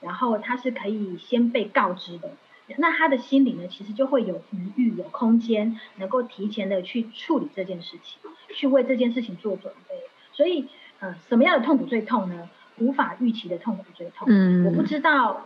[0.00, 2.30] 然后它是可以先被告知的，
[2.76, 8.20] 那他的心理呢，其实就会有余裕、有空间，能够提前的去处理这件事情，
[8.54, 9.96] 去为这件事情做准备。
[10.32, 10.68] 所以，
[11.00, 12.48] 呃，什么样的痛苦最痛呢？
[12.80, 14.26] 无法预期的痛苦最痛。
[14.30, 15.44] 嗯，我不知道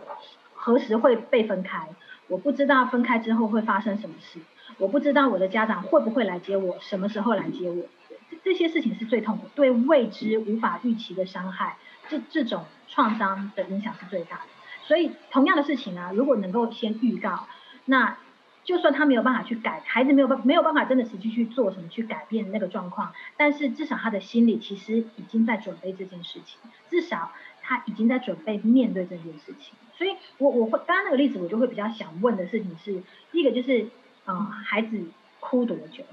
[0.53, 1.87] 何时会被分开。
[2.29, 4.39] 我不知道分开之后会发生什么事，
[4.77, 7.85] 我不知道我的家长会不会来接我，什么时候来接我，
[8.31, 11.75] 这这些事情是最痛苦，对未知无法预期的伤害，
[12.07, 14.43] 这这种创伤的影响是最大的。
[14.83, 17.45] 所以同样的事情啊，如果能够先预告，
[17.85, 18.17] 那
[18.63, 29.73] 就算他没有办法去改，孩子没有办没有办法真的实际去做什么去改变那个状况，但是至少他的心里其实已经在准备这件事情，至少他已经在准备面对这件事情。
[29.95, 33.87] 所以，我我会刚刚那个例子，我就会比较想问的事情是，第一个就是，
[34.27, 35.05] 嗯，孩子
[35.39, 36.03] 哭多久？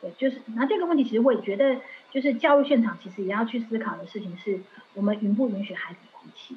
[0.00, 4.60] 对，就是，那这个问题其实我也觉得，就是教育现场其实也要去思考的事情是，
[4.94, 6.56] 我们允不允许孩子哭泣？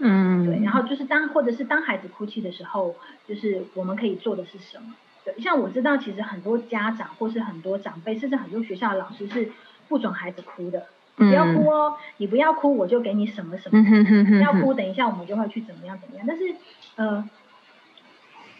[0.00, 2.96] 嗯，对，然后就是当或者是当孩子哭泣的时候，
[3.28, 4.94] 就是我们可以做的是什么？
[5.24, 9.52] 对，像我知道，其实很多家长或是很多长辈，甚至很多学校的老师是
[9.88, 10.86] 不准孩子哭的。
[11.16, 13.84] 不要哭哦，你不要哭，我就给你什么什么。
[14.24, 16.24] 不要哭，等一下我们就会去怎么样怎么样。
[16.26, 16.54] 但是，
[16.96, 17.28] 呃，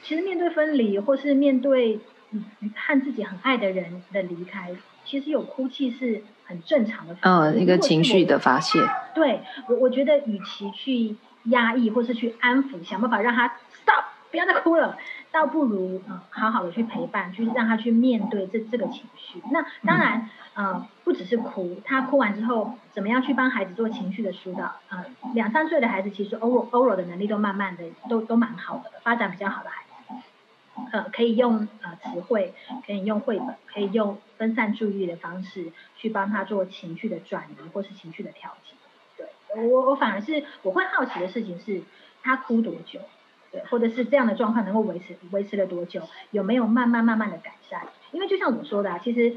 [0.02, 2.00] 其实面对分离，或是面对
[2.74, 4.76] 和自己很爱的人的离开，
[5.06, 7.16] 其实有哭泣是很正常的。
[7.22, 8.78] 嗯，一个情绪的发泄。
[9.14, 14.98] 对，我我觉得与其去压抑，或是去安抚，想办法让他 stop，不要再哭了。
[15.32, 19.40] 倒不如呃好好的去陪伴，就是让他去面对这这个情绪。
[19.52, 24.74] 那当然呃不只是哭，他哭完之后怎么样去帮孩子做情绪的疏导？
[24.88, 30.14] 呃两三岁的孩子其实 oral oral 的能力都慢慢的都都蛮好的，发展比较好的孩子，
[30.90, 32.52] 呃可以用呃词汇，
[32.84, 38.74] 可以用绘本，可以用分散注意力的方式去帮他做情绪的转移或是情绪的调节。
[39.56, 41.82] 我我反而是我会好奇的事情是
[42.22, 43.00] 他哭多久？
[43.52, 46.02] 对，或者是这样的状况能够维持维持了多久？
[46.30, 47.88] 有没有慢慢慢慢的改善？
[48.12, 49.30] 因为就像我说的，啊，其实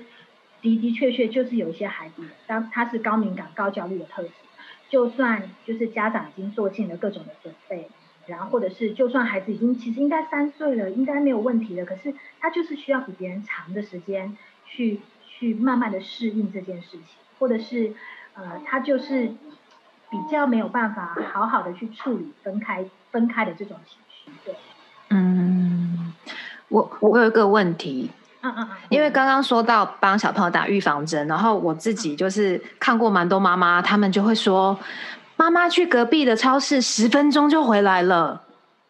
[0.61, 4.29] 的的确确就是有一些孩子，当他是高敏感、高焦虑的特质，
[4.89, 7.89] 就算就是家长已经做尽了各种的准备，
[8.27, 17.01] 然后或者是就算孩子已经其实应该三岁了，应该没有问题了，可是他就是需要比别人长的时间去去慢慢的适应这件事情，
[17.39, 17.95] 或者是
[18.35, 19.33] 呃他就是
[20.13, 24.31] 比较没有办法好好的去处理分开分开的这种情绪。
[24.45, 24.55] 对，
[25.09, 26.13] 嗯，
[26.67, 34.77] 我我有一个问题，嗯嗯嗯，因为刚刚说到帮小朋友打预防针，然后我自己就是看过蛮多妈妈，他们就会说，
[35.35, 38.39] 妈妈去隔壁的超市十分钟就回来了，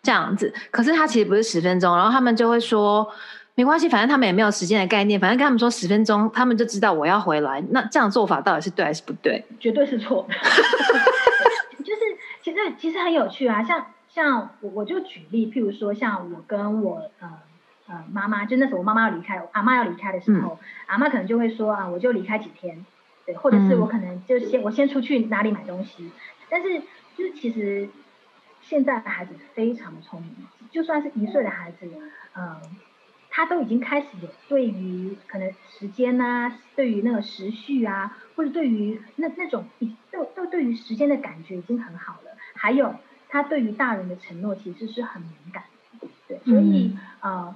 [0.01, 3.09] 这样子，可是他其实不是十分钟，然后他们就会说，
[3.55, 9.45] 没关系，反正他们也没有时间的概念，反正跟他们说十分钟，他们就知道我要回来，那这样做法到底是对还是不对？
[9.59, 10.27] 绝对是错，
[11.83, 12.01] 就是
[12.41, 13.85] 其实其实很有趣啊，像。
[14.13, 17.27] 像我我就举例，譬如说像我跟我呃
[17.87, 22.85] 呃妈妈，就那时候我妈妈要离开，阿妈要离开的时候，阿妈可能就会说啊，我就离开几天，
[23.25, 26.11] 对，或者是我可能就先我先出去哪里买东西，
[26.47, 26.79] 但是
[27.17, 27.89] 就是其实
[28.61, 31.89] 现在的孩子非常的聪明，就算是一岁的孩子，
[32.35, 32.57] 嗯，
[33.35, 39.65] 他都已经开始有对于可能时间呐，对于那个时序啊，或者对于那那种
[40.11, 42.93] 都都对于时间的感觉已经很好了，还有。
[43.29, 45.63] 他对于大人的承诺其实是很敏感，
[46.27, 47.55] 对，所以呃，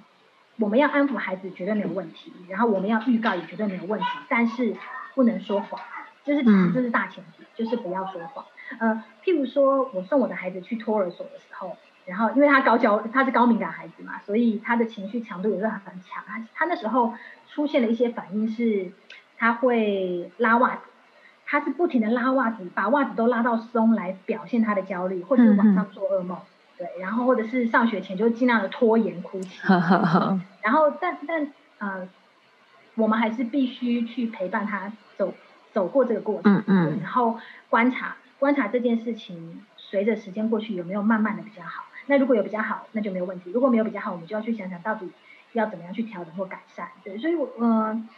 [0.57, 4.75] 我们要安抚孩子绝对没有问题，然后我们要预告也绝对没有问题，但是
[5.13, 5.79] 不能说谎，
[6.25, 8.43] 这是这是大前提，就是不要说谎。
[8.79, 17.13] 呃，譬如说我送我的孩子去托儿所的时候，然后因为他高焦，他是高敏感孩子嘛，所以他的情绪强度也是很强，他他那时候
[17.49, 18.91] 出现了一些反应是，
[19.37, 20.81] 他会拉袜子。
[21.49, 26.37] 他是不停的拉袜子，把袜子都拉到松来表现他的焦虑，或者是晚上做噩梦，
[26.77, 29.61] 对，然后或者是上学前就尽量的拖延哭泣，
[30.61, 31.47] 然后但但
[31.77, 32.05] 呃，
[32.95, 35.33] 我们还是必须去陪伴他走
[35.71, 37.39] 走过这个过程，嗯嗯，然后
[37.69, 45.09] 观察观察这件事情随着时间过去有没有慢慢的比较好，那如果有比较好，那就没有问题；如果没有比较好，我们就要去想想到底
[45.53, 48.09] 要怎么样去调整或改善，对，所以我嗯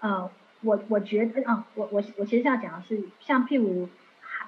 [0.00, 0.30] 呃。
[0.66, 3.86] 我我觉得啊，我我我其实要讲的是，像譬如，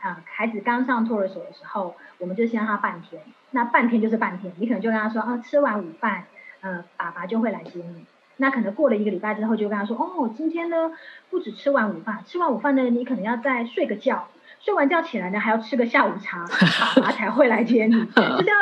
[0.00, 3.20] 啊，孩子刚上托儿所的时候，我们就先让他半天，
[3.50, 6.24] 那半天就是半天，你可能就跟他说啊，吃完午饭，
[6.62, 8.06] 呃，爸爸就会来接你。
[8.38, 10.92] 那可能过了一个礼拜之后，就跟他说，哦，今天呢，
[11.28, 14.28] 不止吃完午饭，吃完午饭呢，你可能要再睡个觉，
[14.66, 16.44] 睡完觉起来呢，还要吃个下午茶，
[16.96, 18.56] 爸爸才会来接你， 就是要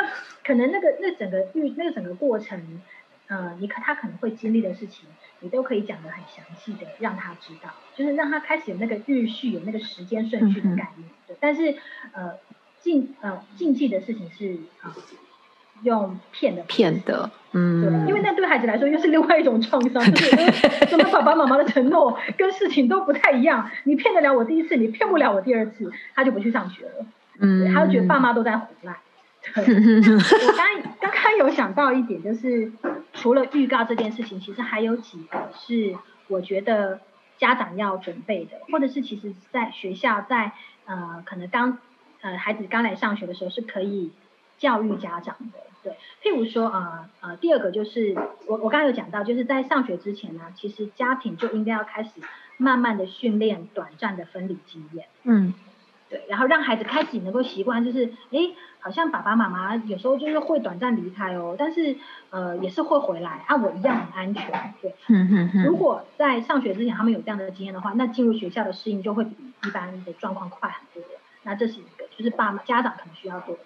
[0.45, 2.79] 可能那个那整个预那个整个过程，
[3.27, 5.09] 呃，你可他可能会经历的事情。
[5.41, 11.09] 你都可以讲的很详细的，让他知道，就是让他开始有那个日序，有那个时间顺序的概念。
[11.27, 11.75] 对，但是
[12.13, 12.37] 呃
[12.79, 14.95] 禁呃禁忌的事情是啊，
[15.83, 16.63] 用骗的。
[16.63, 27.05] 骗的，嗯，对，因为那对孩子来说又是另外一种创伤， 就是什么爸爸妈妈的承诺跟事情都不太一样，你骗得了我第一次，你骗不了我第二次，他就不去上学了，
[27.39, 28.97] 嗯，他就觉得爸妈都在胡赖。
[29.55, 32.71] 我刚刚刚有想到一点，就是
[33.13, 35.95] 除了预告这件事情，其实还有几个是
[36.27, 36.99] 我觉得
[37.37, 40.53] 家长要准备的，或者是其实在学校在
[40.85, 41.77] 呃可能刚
[42.21, 44.11] 呃孩子刚来上学的时候是可以
[44.57, 45.93] 教育家长的，对，
[46.23, 48.15] 譬如说呃呃第二个就是
[48.47, 52.09] 我我刚刚有讲到，就是在上学之前呢，其实家庭就应该要开始
[52.57, 55.53] 慢慢的训练短暂的分离经验，嗯。
[56.07, 58.37] 对，然后让孩子开始能够习惯，就是哎，
[58.79, 61.97] 好像爸爸妈妈有时候就是会短暂离开哦，但是
[62.29, 64.73] 呃也是会回来，啊我一样很安全。
[64.83, 64.93] 对，
[65.65, 69.35] 如果在上学之前他们有这样的经验的话，那进入学校的适应就会比
[69.65, 71.03] 一般的状况快很多。
[71.41, 73.61] 那这是一个，就是爸妈家长可能需要做的。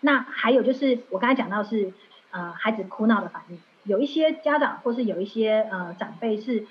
[0.00, 1.92] 那还有就是我刚才讲到是
[2.30, 6.66] 呃孩子哭闹的反应，有一些家长或是有一些呃长辈是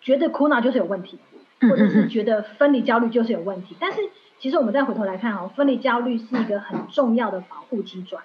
[0.00, 1.18] 觉得哭闹就是有问题。
[1.58, 4.02] 或者是觉得分离焦虑就是有问题，但是
[4.38, 8.22] 其实我们再回头来看哦，分离焦虑是一个很重要的保护机转。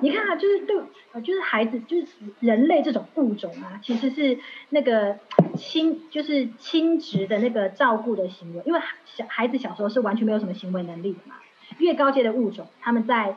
[0.00, 0.76] 你看啊，就是对
[1.12, 2.06] 呃，就是孩子，就是
[2.40, 4.36] 人类这种物种啊，其实是
[4.70, 5.16] 那个
[5.56, 11.36] 亲，就是亲职的那个照顾的行为，因为小孩子小时候是完全没有什么行为能力的嘛。
[11.78, 13.36] 越高阶的物种，他们在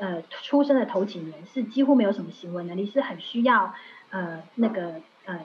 [0.00, 3.72] 呃出生的头几年是几乎没有什么行为能力，是很需要
[4.10, 4.94] 呃那个。
[5.26, 5.38] 呃，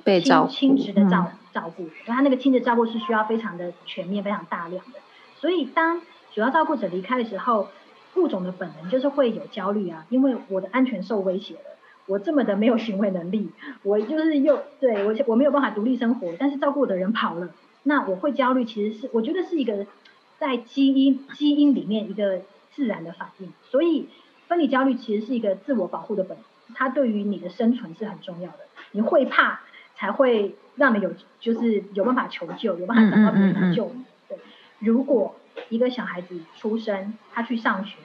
[0.47, 4.99] 亲亲职的照照顾，因为他那个亲职照顾是需要非常的全面、非常大量的。
[5.37, 6.01] 所以当
[6.33, 7.67] 主要照顾者离开的时候，
[8.15, 11.77] 物种的本能就是会有焦虑啊，因为我的安全受威胁了，
[12.07, 13.51] 我这么的没有行为能力，
[13.83, 17.49] 我就是又对我我没有办法独立生活，但是照顾我的人跑了，
[17.83, 19.85] 那我会焦虑，其实是我觉得是一个
[20.39, 22.41] 在基因基因里面一个
[22.71, 23.53] 自然的反应。
[23.69, 24.07] 所以
[24.47, 26.43] 分离焦虑其实是一个自我保护的本能，
[26.75, 28.59] 它对于你的生存是很重要的。
[28.91, 29.61] 你会怕。
[29.97, 34.03] 才会让你有，就是有办法求救，有办法找到别人来救你。
[34.27, 34.37] 对，
[34.79, 35.37] 如果
[35.69, 37.95] 一个小孩子出生，他去上学，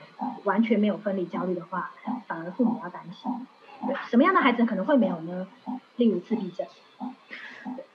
[0.44, 1.90] 完全没有分离焦虑的话，
[2.28, 3.32] 反而父母要担心。
[3.88, 5.48] 对，什么样的孩子可能会没有呢？
[5.96, 6.64] 例如自闭症，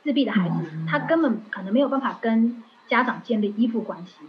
[0.04, 4.26] 自闭的孩子，他根本可能没有办法跟家长建立依附关系，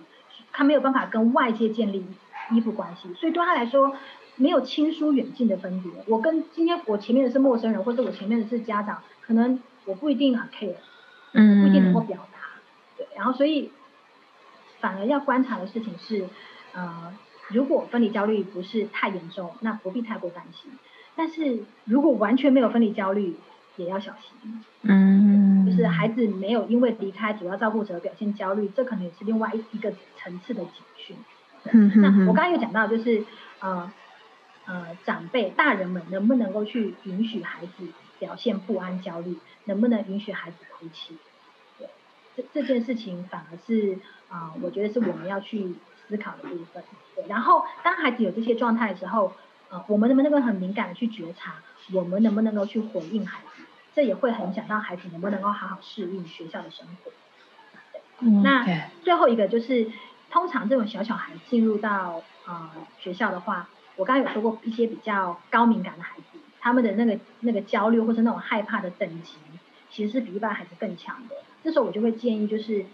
[0.53, 2.07] 他没有办法跟外界建立
[2.51, 3.95] 依附关系，所以对他来说，
[4.37, 5.91] 没有亲疏远近的分别。
[6.07, 9.03] 我跟今天我前面的是陌生人，或者我前面的是家长。
[9.23, 10.77] 可能我不一定很 care，
[11.33, 12.39] 嗯，不一定能够表达，
[12.97, 13.73] 对，然后所以
[14.79, 16.29] 反而要观察的事情是，
[16.73, 17.13] 呃，
[17.49, 20.71] 如果分离焦虑不是太严重，那不必太过担心。
[21.17, 23.35] 但是如果完全没有分离焦虑，
[23.75, 31.17] 也要小心，嗯，就是孩子没有因为离开主要照顾者表现焦虑，这可能也是另外一个层次的警讯。
[31.73, 33.25] 嗯那我刚刚有讲到，就是
[33.61, 33.93] 呃
[34.67, 37.89] 呃，长辈大人们能不能够去允许孩子？
[38.19, 39.37] 表现不安、焦虑，
[39.67, 41.19] 能不能允许孩子哭泣？
[41.79, 41.87] 对，
[42.35, 43.99] 这这件事情反而是
[44.31, 45.75] 啊，我觉得是我们要去
[46.09, 46.83] 思考的部分。
[47.15, 49.35] 对，然后当孩子有这些状态的时候，
[49.69, 51.57] 呃，我们能不能够很敏感的去觉察？
[51.93, 53.63] 我们能不能够去回应孩子？
[53.95, 57.13] 这也会很想到孩子能不能够好好适应学校的生活。
[58.43, 58.65] 那
[59.03, 59.91] 最后一个就是，
[60.37, 66.39] 通常这种小小孩进入到呃学校的话，我刚刚有说过一些比较高敏感的孩子。
[66.61, 69.39] 他们的那个那个焦虑或者那种害怕的等级，
[69.89, 71.37] 其实是比一般孩子更强的。
[71.65, 72.85] 这时候我就会建议，就是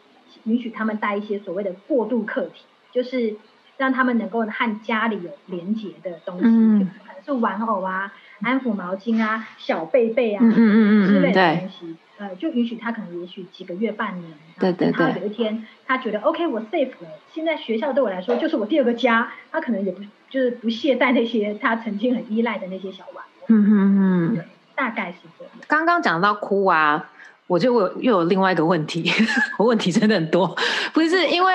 [0.45, 2.63] 允许他们带一些所谓的过渡课题，
[2.93, 3.35] 就是
[3.77, 8.13] 让他们能够和家里有连结的东西，可能是玩偶啊、
[8.43, 11.97] 安抚毛巾啊、小贝贝啊嗯嗯之类的东西。
[12.23, 20.01] 呃，就允许他可能也许几个月、半年，对对对，他有一天他觉得 OK，我 safe 了，现在学校对我来说就是我第二个家，他可能也不
[20.31, 23.25] 就是不懈怠那些他曾经很依赖的那些小玩。
[23.49, 24.45] 嗯嗯嗯，
[24.77, 25.53] 大概是这样。
[25.67, 27.11] 刚刚讲到哭啊，
[27.49, 29.11] 我就有又有另外一个问题，
[29.59, 30.57] 我 问题真的很多。
[30.93, 31.53] 不是因为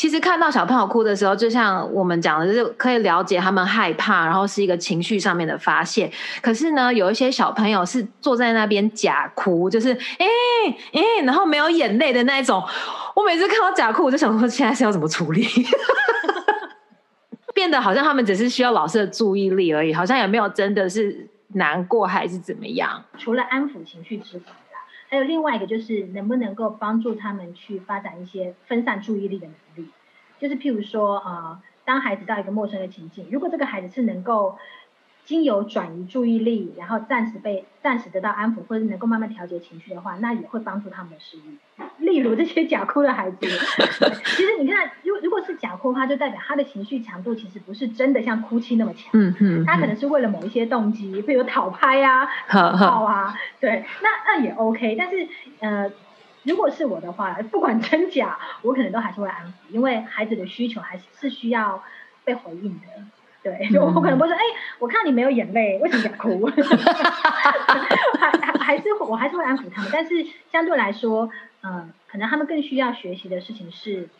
[0.00, 6.10] 其实看到小朋友哭的时候，就像我们讲的，就是可以了解他们害怕，然后是一个情绪上面的发泄。
[6.40, 10.26] 可是呢，有一些小朋友是坐在那边假哭，就是哎
[10.94, 12.64] 哎，然后没有眼泪的那一种。
[13.14, 15.46] 我每次看到假哭，我就想说，现在是要怎么处理？
[17.52, 23.04] 变得好像他们只是需要老师的注意力而已，好像也没有真的是难过还是怎么样。
[23.18, 24.44] 除了安抚情绪之外。
[25.10, 29.90] 还有另外一个就是能不能够帮助他们去发展一些分散注意力的能力，
[30.38, 34.56] 就是譬如说，呃，当孩子到一个陌生的情境，如果这个孩子是能够。
[35.30, 41.56] 经由转移注意力，然后暂时被暂时得到安抚，或者能够慢慢调节情绪的话，那也会帮助他们的适应。
[41.98, 43.46] 例如这些假哭的孩子，
[44.34, 49.08] 其实你看，如如果是假哭的话，就代表他的情绪强度其实不是真的像哭泣那么强。
[49.12, 49.64] 嗯嗯。
[49.64, 54.96] 他可能是为了某一些动机，比如讨拍啊、 跑啊，对，那那也 OK。
[54.98, 55.28] 但是
[55.60, 55.92] 呃，
[56.42, 61.84] 如果是我的话，不管真假，我可能都还是会安抚，因为孩子的需求还是是需要
[62.24, 62.86] 被回应的。
[63.42, 64.42] 对，就我可能不会说，哎，
[64.78, 66.44] 我看你没有眼泪，为什么想哭？
[68.18, 71.30] 还还还是我还是会安抚他们，但是相对来说，
[71.62, 74.10] 嗯，可能他们更需要学习的事情是，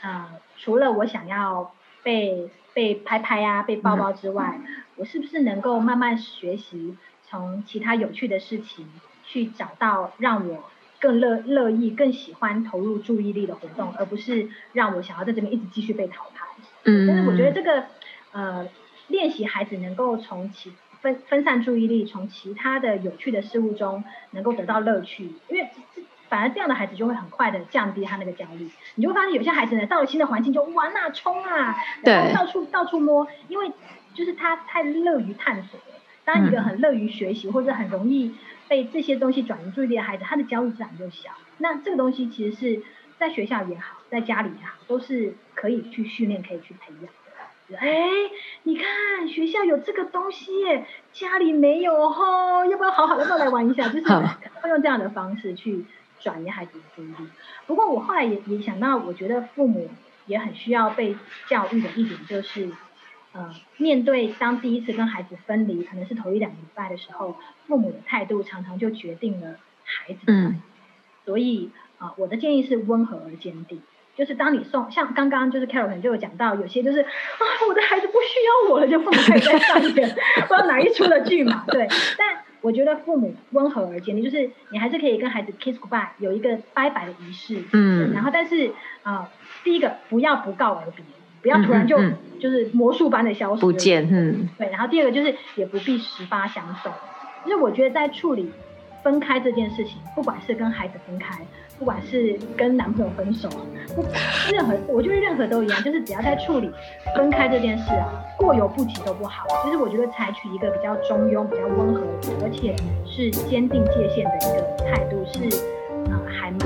[0.00, 4.58] 呃，除了我想要被被拍拍啊、被抱抱之外，
[4.96, 6.96] 我是不是能够慢慢学习
[7.28, 8.88] 从其他有趣的事情
[9.26, 10.64] 去找到让我
[10.98, 16.46] 更乐乐意、更喜欢投入注意力的活动，而不是让我想要在这边一直继续被淘汰。
[16.84, 17.84] 嗯，但是我觉得这个。
[18.32, 18.68] 呃，
[19.08, 25.68] 练习孩子能够从其分分散注意力，从其他的有趣的事物中能够得到乐趣，因为
[26.28, 28.70] 反而这样的孩子就会很快的降低他那个焦虑。
[28.94, 33.70] 你就会发现有些孩子呢，到了新的环境就玩啊冲啊，然后到处到处摸，因为
[34.14, 35.86] 就是他太乐于探索了。
[36.24, 38.32] 当一个很乐于学习或者很容易
[38.68, 41.32] 被这些东西转移注意力的孩子，他的焦虑自然就小。
[41.58, 42.82] 那这个东西其实是
[43.18, 47.12] 在学校也好，在家里也好，都是可以去训练，可以去培养。
[47.76, 47.88] 哎，
[48.64, 50.52] 你看学校有这个东西，
[51.12, 53.88] 家里没有吼，要不要好好的过来玩一下？
[53.88, 54.06] 就是
[54.60, 55.84] 会用这样的方式去
[56.20, 57.28] 转移孩子的注意力。
[57.66, 59.88] 不过我后来也也想到，我觉得父母
[60.26, 61.16] 也很需要被
[61.48, 62.70] 教育的一点就是，
[63.32, 70.20] 呃，面对当第一次跟孩子分离，可能是头一两个礼拜的时候，父母的态度常常就决定了孩子。
[70.26, 70.60] 嗯。
[71.24, 73.80] 所以啊，我的建议是温和而坚定。
[74.22, 80.08] 就是当你送，像刚刚就是 Carol 就有讲到，有些就是啊，我的孩子不需要我了，就父母开始在上演
[80.46, 81.88] 不知道哪一出的剧嘛，对。
[82.16, 88.12] 但我觉得父母温和而坚定，就是你还是可以跟孩子 kiss goodbye，有一个拜拜的仪式，嗯。
[88.12, 88.70] 然后，但是
[89.02, 89.28] 啊，
[89.64, 91.04] 第一个不要不告而别，
[91.42, 91.98] 不要突然就
[92.38, 94.48] 就是魔术般的消失不见，嗯。
[94.56, 96.92] 对，然后第二个就是也不必十发相送，
[97.44, 98.52] 就是我觉得在处理
[99.02, 101.38] 分开这件事情，不管是跟孩子分开。
[101.78, 103.48] 不管是跟男朋友分手，
[103.96, 104.04] 不
[104.52, 106.70] 任何，我觉得任何都一样，就是只要在处理
[107.16, 109.44] 分开这件事啊，过犹不及都不好。
[109.64, 112.02] 其实我觉得采取一个比较中庸、比较温和，
[112.44, 112.72] 而且
[113.04, 115.40] 是坚定界限的一个态度，是
[116.06, 116.60] 呃，还蛮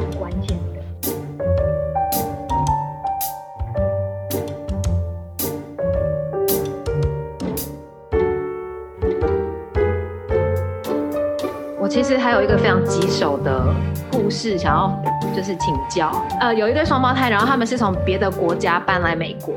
[11.96, 13.74] 其实还有一个非常棘手的。
[14.12, 15.02] 故事想要
[15.34, 19.54] 就是请教，呃，有一对双胞胎，然后他们是从别的国家搬来美国，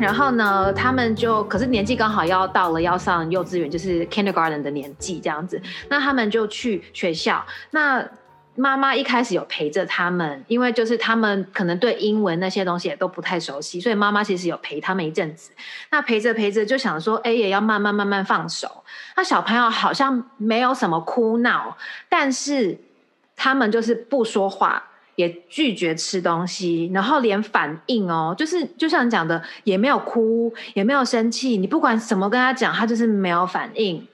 [0.00, 8.04] 然后呢，他们就可是年纪刚好要到了要上幼稚园，就是 kindergarten 的年纪这样子，那他们就去学校，那
[8.58, 15.52] 妈妈一开始有陪着他们，因为就是他们可能对英文那些东西也都不太熟悉，所以妈妈其实有陪他们一阵子，
[15.90, 18.84] 那陪着陪着就想说，哎，也要慢慢慢慢放手，
[19.16, 21.76] 那小朋友好像没有什么哭闹，
[22.08, 22.78] 但是。
[23.40, 24.82] 他们就是不说话，
[25.14, 34.04] 也拒绝吃东西，然后连反应哦，就是就像你讲的，也没有哭，也没有生气，你不管什么跟他讲，他就是没有反应。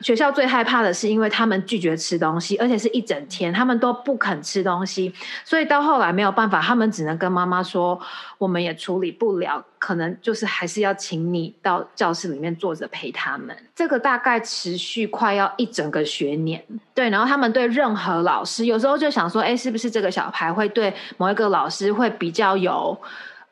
[0.00, 5.12] 学校最害怕的是，因为他们拒绝吃东西，而且是一整天，他们都不肯吃东西，
[5.44, 7.98] 所以到后来没有办法，他们只能跟妈妈说
[8.38, 16.62] ：“我们也处理不了，可能就是还是要请你到教室里面坐着陪他们。”这个大概持续快要一整个学年，
[16.94, 17.08] 对。
[17.08, 22.98] 然后他们对任何老师，有时候就想说：“哎，是不是这个小孩会对某一个老师会比较有？”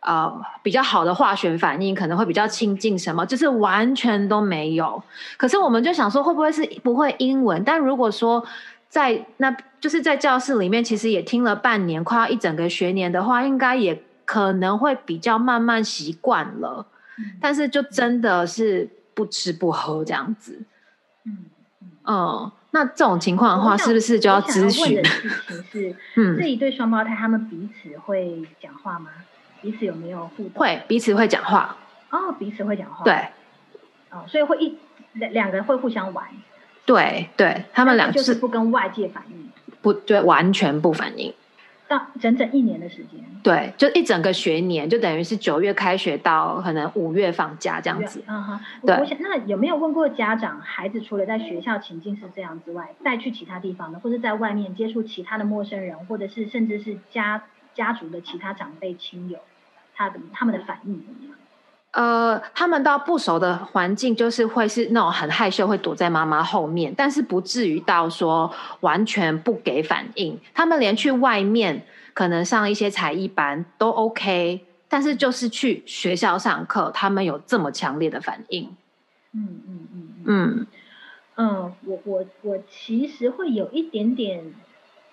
[0.04, 0.30] 呃，
[0.62, 5.02] 比较好的化学反应可能会比较亲近，什么就是完全都没有。
[5.38, 7.64] 可是我们就想说，会不会是不会英文？
[7.64, 8.44] 但如果说
[8.90, 9.50] 在那
[9.80, 16.86] 就是在教室里面，其实也听了半年，快要一整个学年的话，应该也可能会比较慢慢习惯了。
[17.40, 20.60] 但是就真的是不吃不喝这样子。
[21.24, 21.38] 嗯
[22.06, 25.02] 嗯，那这种情况的话，是不是就要咨询？
[25.72, 29.08] 是， 嗯，这一对双胞胎他们彼此会讲话吗？
[29.64, 30.60] 彼此有没有互动？
[30.60, 31.74] 会彼此会讲话，
[32.10, 33.02] 哦，彼此会讲话。
[33.02, 33.14] 对，
[34.10, 34.76] 哦，所以会一
[35.14, 36.26] 两两个人会互相玩，
[36.84, 39.50] 对对，他们俩就是不跟外界反应，
[39.80, 41.32] 不对，完全不反应。
[41.88, 48.22] 到整整一年的时间，对，就一整个学年，就等于是九月开学到可能五月放假这样子。
[48.26, 48.96] 嗯哼，对。
[48.96, 57.44] 我想，那有没有问过家长，孩子除了在学校情境是这样之外，再去其他地方呢，或者在外面接触其他的陌生人，或者是甚至是家
[57.74, 59.38] 家族的其他长辈亲友，
[59.94, 61.36] 他的他们的反应怎么样？
[61.92, 70.36] 呃，他们到不熟的环境，就是会是那种很害羞，会躲在妈妈后面，但是不至于到说完全不给反应。
[70.52, 78.74] 他们连去外面可能上一些才艺班都 OK，但是就是去学校上课，他们有这么强烈的反应。
[79.32, 80.66] 嗯嗯嗯嗯
[81.36, 84.52] 嗯，我我我其实会有一点点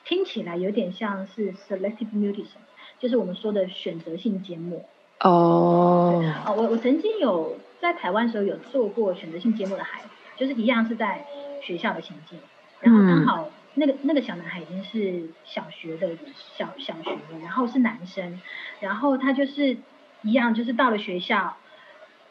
[0.03, 2.57] 听起来有点像是 selective mutism，
[3.01, 4.85] 就是我们说的选择性缄默。
[5.19, 11.25] 哦，哦，我我曾经有在台湾时候有做过选择性缄默的孩子，就是一样是在
[11.61, 12.39] 学校的情境，
[12.79, 16.09] 然后刚好那个那个小男孩已经是小学的
[16.57, 18.39] 小小学了，然后是男生，
[18.79, 19.77] 然后他就是
[20.21, 21.57] 一样，就是到了学校，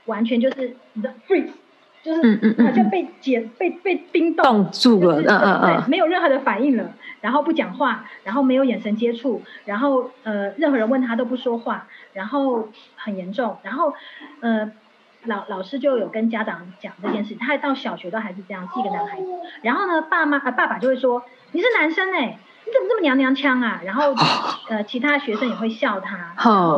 [0.06, 1.50] 完全就是你的 freeze。
[2.02, 13.92] 就是好像被解被被冰冻住了，嗯嗯嗯，没有任何的反应了，然后不讲话，然后没有眼神接触，然后呃任何人问他都不说话，然后很严重，然后
[14.40, 14.72] 呃
[15.24, 19.26] 老老师就有跟家长讲这件事，他到小学都还是这样，是一个男孩子，
[19.60, 21.22] 然后呢爸妈呃爸爸就会说
[21.52, 23.82] 你是男生哎，你怎么这么娘娘腔啊？
[23.84, 24.14] 然后
[24.70, 26.32] 呃其他学生也会笑他，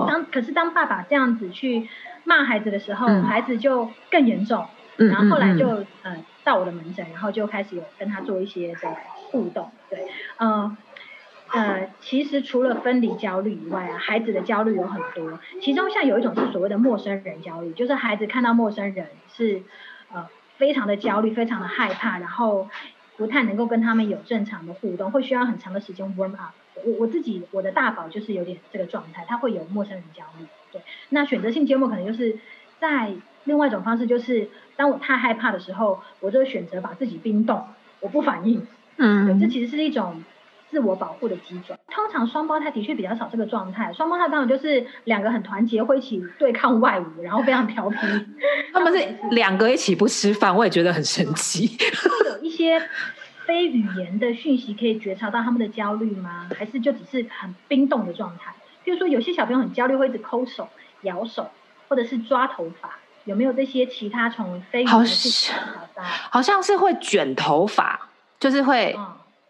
[0.08, 1.88] 当可是当爸爸这样子去
[2.24, 4.66] 骂孩子的时候，孩子就更严重。
[4.96, 5.68] 然后后来就
[6.02, 8.96] 呃到我的门诊，然后就开始有跟他做一些的
[9.30, 10.06] 互动，对，
[10.38, 10.76] 呃
[11.52, 19.62] 呃，其实除了分离焦虑以外啊，孩子的焦虑有很多，其中像有一种是所谓的陌生人焦虑，就是孩子看到陌生人是
[20.12, 22.68] 呃非常的焦虑，非常的害怕，然后
[23.16, 26.54] 不太能够跟他们有正常的互动，会需要很长的时间 warm up。
[26.86, 30.80] 我我自己我的大宝就是有点这个状态，他会有陌生人焦虑，对，
[31.10, 32.38] 那选择性缄默可能就是
[32.80, 33.12] 在。
[33.44, 37.64] 另外一种方式就是，当我太害怕的时候，我就选择把自己冰冻，
[38.00, 38.66] 我不反应。
[38.96, 40.22] 嗯，这其实是一种
[40.70, 41.74] 自我保护的机制。
[41.88, 47.96] 通常双胞胎的确比较少这个状态，双胞胎当然就是两个很团结，会一起对抗外物，然后非常调皮。
[48.72, 51.66] 他们是两个一起不吃饭，我也觉得很神奇。
[52.22, 52.80] 会有一些
[53.46, 56.48] 非语言的讯息可以觉察到他们的焦虑吗？
[56.56, 58.54] 还是就只是很冰冻的状态？
[58.84, 60.68] 比如说有些小朋友很焦虑，会一直抠手、
[61.02, 61.50] 咬手，
[61.88, 62.98] 或者是抓头发。
[63.24, 65.56] 有没有这些其他从非好像
[66.30, 68.08] 好像是会卷头发，
[68.40, 68.96] 就是会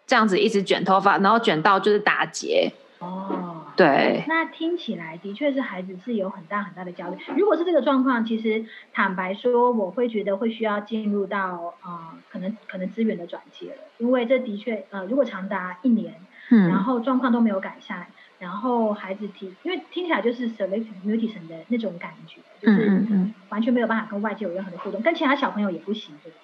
[0.07, 2.71] 这样子一直卷头发，然后卷到就是打结。
[2.99, 4.23] 哦，对。
[4.29, 7.17] 那听起来的确是孩子是有很大很大的焦虑。
[7.37, 11.99] 如果是这个状况，其实坦白说，我会觉得会需要进入到呃，
[12.31, 16.15] 可能可能资源的转接了，因为这的确呃，如果长达一年，
[16.51, 18.07] 嗯，然后状况都没有改善。
[18.43, 23.07] 然后孩子听，因为听起来就是 selective mutism 的那种感觉，就是
[23.51, 26.37] 完全没有办法跟外界有任何的互动，跟其他小朋友也不行，对不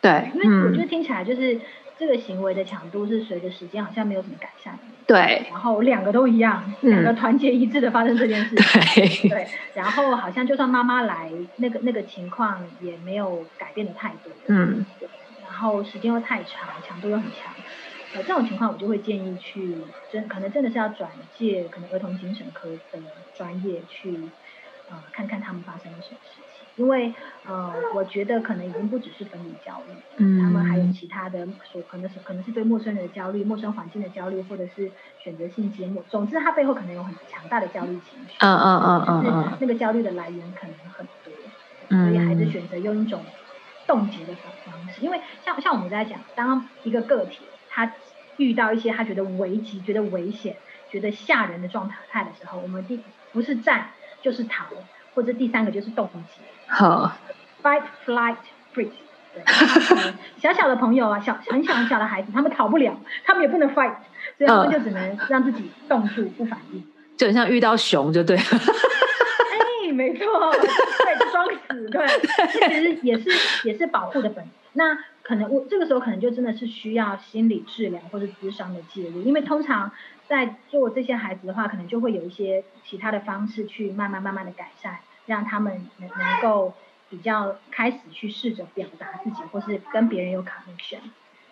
[0.00, 0.10] 对？
[0.10, 1.60] 对，因为我觉得听起来就是
[1.96, 4.76] 这个行为的强度是随着时间好像没有什么改善。
[5.06, 5.46] 对。
[5.48, 8.56] 然后两个都一样，两个团结一致的发生这件事。
[8.56, 9.28] 对。
[9.28, 9.46] 对。
[9.74, 14.32] 然后好像就算妈妈来，那个那个情况也没有改变的太多。
[14.48, 14.84] 嗯。
[15.44, 17.54] 然后时间又太长，强度又很强。
[18.12, 23.02] 呃，这种情况我就会建议去真可能真的是要转介可能儿童精神科的
[23.34, 24.34] 专业去
[24.86, 41.52] 呃看看他们发生了什么事情，因为呃我觉得可能已经不只是分离焦虑，嗯，他们还有其他的所可能是可能是对陌生人的焦虑、陌生环境的焦虑，或者是选择性缄默，总之他背后可能有很强大的焦虑情绪，嗯嗯嗯嗯嗯，那个焦虑的来源可能很多，
[42.00, 43.34] 所以孩子选择用一种
[43.86, 47.57] 冻结的方方式，因为像像我们在讲当一个个体。
[47.78, 47.92] 他
[48.38, 50.56] 遇到一些他觉得危急、觉得危险、
[50.90, 53.00] 觉得吓人的状态的时候，我们第
[53.32, 54.64] 不是战就是逃，
[55.14, 56.42] 或者第三个就是冻结。
[56.66, 57.16] 好
[57.62, 58.36] ，fight, flight,
[58.74, 58.90] freeze。
[59.32, 59.44] 对，
[60.42, 63.94] 小小的朋友啊，小很小很小的孩子，他们逃不了，他们也不能 fight，
[64.36, 66.84] 所以他们就只能让自己冻住不反应。
[67.16, 68.42] 就很像遇到熊就对了。
[69.84, 72.06] 哎，没错，对，装死，对，
[72.68, 73.30] 其实也是
[73.68, 74.50] 也是保护的本能。
[74.72, 74.98] 那。
[75.20, 79.92] 可能我这个时候可能就真的是需要心理治疗或者智商的介入，因为通常
[80.26, 86.72] 在做这些孩子的话，可能就会有一些其他的方式去慢慢慢慢的改善，让他们能能够
[87.10, 91.00] 比较开始去试着表达自己，或是跟别人有 connection。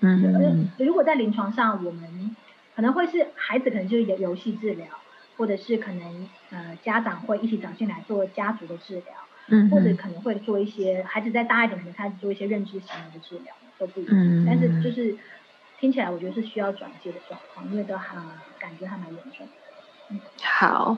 [0.00, 2.34] 嗯，如果在临床上，我们
[2.74, 4.86] 可能会是孩子可能就是游游戏治疗，
[5.36, 9.04] 或者是可能呃家长会一起找进来做家族的治疗，
[9.48, 14.14] 嗯或者可能会做一些孩子再大一点，可能开始做一些认知行为的治疗都不一定。
[14.14, 15.16] 嗯但是就是
[15.78, 18.16] 听起来我觉得是需要转介的状况，因为都还
[18.58, 19.52] 感觉还蛮严重的。
[20.42, 20.96] 好，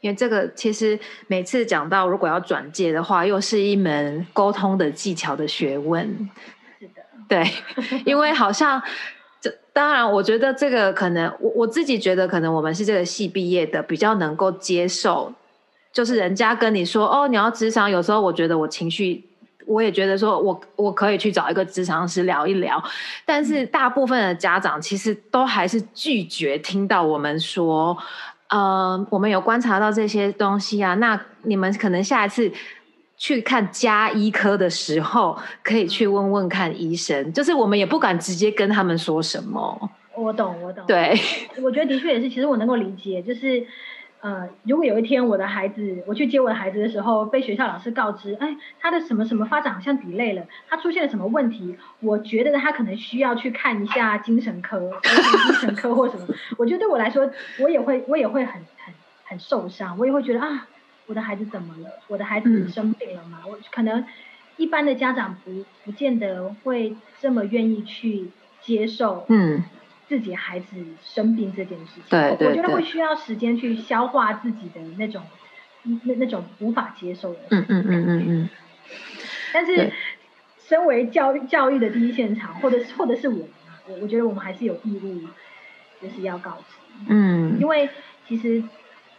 [0.00, 6.28] 因为这个其实每次讲到如果要转介的话，又是一门沟通的技巧的学问。
[6.80, 7.44] 是的，对，
[8.04, 8.82] 因为好像
[9.40, 15.32] 这当然，我觉得这个可能我我自己觉得，可能我们是这个系毕业的，比较能够接受，
[15.92, 19.24] 就是人家跟你说哦，你要智商，有时候我觉得我情绪。
[19.66, 22.82] 我也觉得说我，我可以去找一个智商师聊一聊，
[23.26, 27.94] 但是大部分的家长其实都还是拒绝听到我们说，
[28.48, 32.50] 呃，我们有观察到这些东西啊，那你们可能下一次
[33.18, 39.90] 去看加医科的时候，可以去问问看医生，就是我们也不敢直接跟他们说什么。
[40.16, 40.82] 我懂，我懂。
[40.86, 41.14] 对，
[41.62, 43.62] 我觉得的确也是，其实我能够理解，就是
[44.20, 56.26] 呃，如果有一天我的孩子，我去接我的孩子的时候，被学校老师告知，哎，他的什么什么发展好像 delay 了，他出现了什么问题，我觉得他可能需要去看一下精神科， 精神科或什么。
[56.56, 58.54] 我觉得对我来说，我也会，我也会很
[58.84, 58.92] 很
[59.24, 60.66] 很受伤，我也会觉得啊，
[61.06, 61.90] 我的孩子怎么了？
[62.08, 63.42] 我的孩子嗯生病了吗？
[63.48, 64.04] 我可能
[64.56, 69.62] 一般的家长不不见得会这么愿意去接受，嗯，
[70.08, 70.66] 自己孩子
[71.02, 75.22] 生病这件事情，对对我我觉得会需要时间去消化自己的那种
[75.82, 77.40] 那那种无法接受的。
[77.50, 78.48] 嗯嗯嗯嗯嗯，
[79.52, 79.92] 但是，
[80.66, 85.28] 身为教育教育的第一现场，或者是或者是我们啊，我我觉得我们还是有义务，
[86.00, 86.74] 就是要告知，
[87.08, 87.58] 嗯。
[87.60, 87.90] 因为
[88.26, 88.62] 其实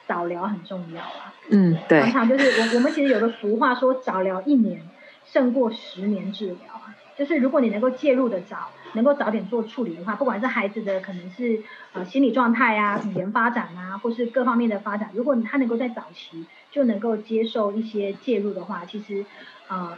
[0.07, 1.33] 早疗很重要啊。
[1.49, 2.01] 嗯，对。
[2.01, 4.81] 常，常就是我我们其实有个俗话说，早疗一年
[5.25, 6.95] 胜过十年治疗啊。
[7.19, 11.61] 就是如果你能够介入的早，能够早点做处理的话，不管是孩子的可能是
[11.93, 19.25] 呃心理状态啊、语言发展啊，或是各方面的发展，如果他能够在早期就能够接受一些介入的话，其实
[19.67, 19.97] 呃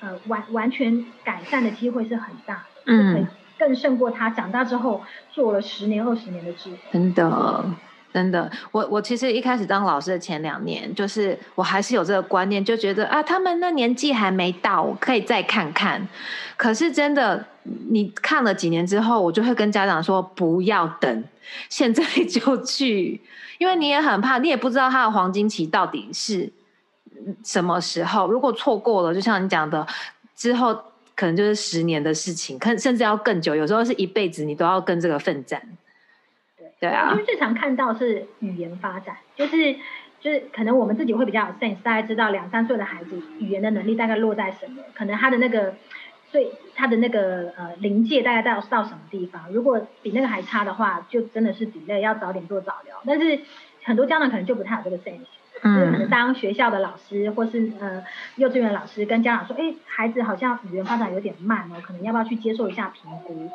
[0.00, 3.26] 呃完完全改善的机会是很大嗯，
[3.58, 6.78] 更胜过他长大之后做了十年、二十年的治疗。
[6.92, 7.64] 真的。
[8.16, 16.08] 真的，我我其实一开始当老师的前两年，就是我还是有这个观念，就觉得啊，他们那年纪还没到，我可以再看看。
[16.56, 17.44] 可是真的，
[17.90, 21.24] 你看了几年之后，我就会跟家长说，不要等，
[21.68, 23.20] 现在 就去，
[23.58, 26.50] 因为你也很怕，你也不知道他的黄金期到底是
[27.44, 28.26] 什么时候。
[28.32, 29.86] 如果错过了，就像你讲的，
[30.34, 30.74] 之后
[31.14, 35.60] 可能就是十年的事情，可甚至要更久，有时候是一辈子，你都要跟这个奋战。
[36.78, 39.74] 对啊因为最常看到是语言发展，就是
[40.20, 45.74] 就是可能我们自己会比较有 sense，大概知道两三岁的孩子语言的能力大概落在什么，可能他的那个
[46.30, 53.40] 最他的那个呃临界大概到到什么地方，如果比那个还差的话，就真的是 delay 要早点做早疗，但是
[53.84, 55.26] 很多家长可能就不太有这个 sense。
[55.62, 58.04] 就是当学校的老师或是呃
[58.36, 63.50] 幼稚园老师跟家长说，哎，孩子好像语言发展有点慢哦，可能要不要去接受一下评估？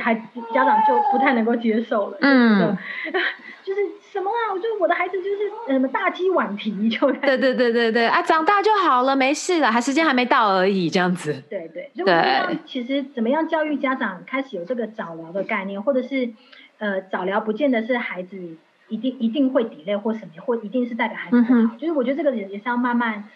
[0.00, 0.14] 孩
[0.52, 2.76] 家长就不太能够接受了，嗯
[3.64, 3.80] 就是
[4.12, 4.52] 什么啊？
[4.52, 11.42] 我觉得我的孩子就是呃什么大鸡晚啼，就对对对对对啊，长大就好了，没事了，还时间还没到而已，这样子。
[11.48, 16.30] 对对，就我觉得其实怎么样教育家长开始有这个早疗的概念，或者是
[16.78, 18.56] 呃早疗不见得是孩子
[18.88, 23.28] 一定一定会 delay 或什么，或一定是代表孩子不嗯好，就是我觉得这个也也是要慢慢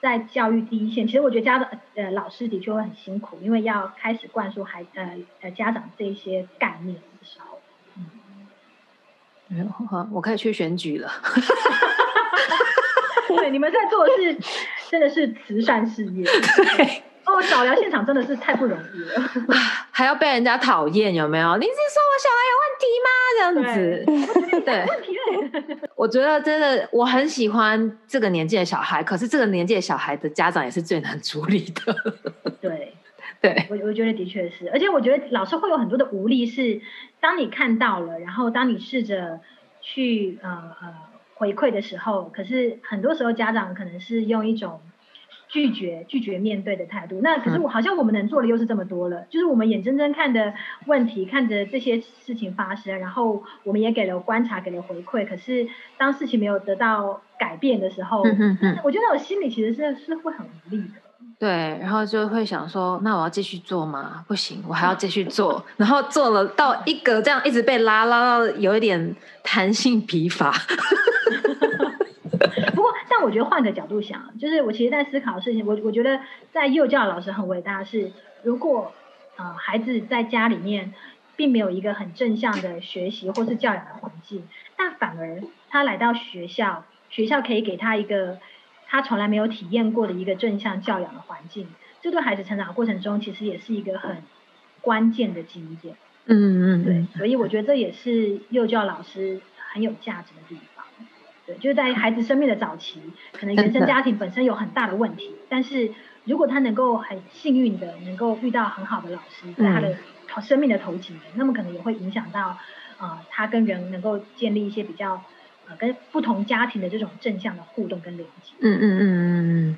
[0.00, 1.06] 在教育第一线。
[1.06, 7.58] 其实我觉得家长呃老师的确会很辛苦，因为要开始灌输孩呃呃家长这一些概念的时候。
[9.52, 9.68] 嗯
[10.12, 11.10] 我可以去选举了。
[13.26, 14.38] 对，你们在做的是
[14.88, 16.24] 真的是慈善事业。
[16.76, 19.22] 对，哦，早疗现场真的是太不容易了。
[19.90, 21.56] 还要被人家讨厌，有没有？
[21.56, 23.08] 你是说我小孩有问题吗？
[23.36, 25.16] 这样子，对， 问题
[25.94, 31.94] 我觉得真的我很喜欢这个年纪的小孩，可是这个年纪的小孩的家长也是最难处理的。
[32.60, 32.94] 对，
[33.40, 36.80] 对，我我觉得的确是，而且我觉得老师会有很多的无力，是
[37.20, 39.40] 当你看到了，然后当你试着
[39.80, 40.50] 去呃
[40.80, 40.94] 呃
[41.34, 44.80] 回馈的时候，可是很多时候家长可能是用一种
[45.52, 47.20] 拒绝拒绝面对的态度。
[47.22, 50.54] 那可是我好像我们能做的又是这么多了，就是我们眼睁睁看着
[50.86, 58.22] 问题，看着这些事情发生，然后我们也给了观察，给了回馈，可是当事情没有得到改变的时候，
[58.84, 60.94] 我觉得我心里其实是是会很无力的。
[61.38, 61.48] 对，
[61.80, 64.22] 然后就会想说，那我要继续做吗？
[64.28, 65.64] 不行，我还要继续做。
[65.78, 70.54] 然后做了到一个这样一直被拉拉到有一点弹性疲乏。
[73.22, 76.20] 我觉得换个角度想，就是我其实在思考的事情，我我觉得
[76.52, 78.12] 在幼教老师很伟大的是，
[78.42, 78.92] 如果
[79.36, 80.94] 呃孩子在家里面
[81.36, 84.46] 并没有一个很正向的学习或是教养的环境，
[84.76, 88.38] 但反而他来到学校，学校可以给他一个
[88.86, 91.66] 他从来没有体验过的一个正向教养的环境，
[92.02, 94.18] 这对孩子成长过程中其实也是一个很
[94.80, 95.94] 关键的经验。
[96.26, 99.40] 嗯嗯，对，所以我觉得这也是幼教老师
[99.72, 100.64] 很有价值的地方。
[101.50, 103.00] 对，就是在孩子生命的早期，
[103.32, 105.90] 可能原生家庭本身有很大的问题，但是
[106.24, 109.96] 如果他能够很幸运的能够遇到很好的老师，在他的
[110.42, 112.56] 生命的头几年，那么可能也会影响到
[112.98, 115.22] 呃他跟人能够建立一些比较。
[115.78, 118.52] 跟不同家庭的这种正向的互动跟连接。
[118.60, 119.76] 嗯嗯嗯嗯嗯，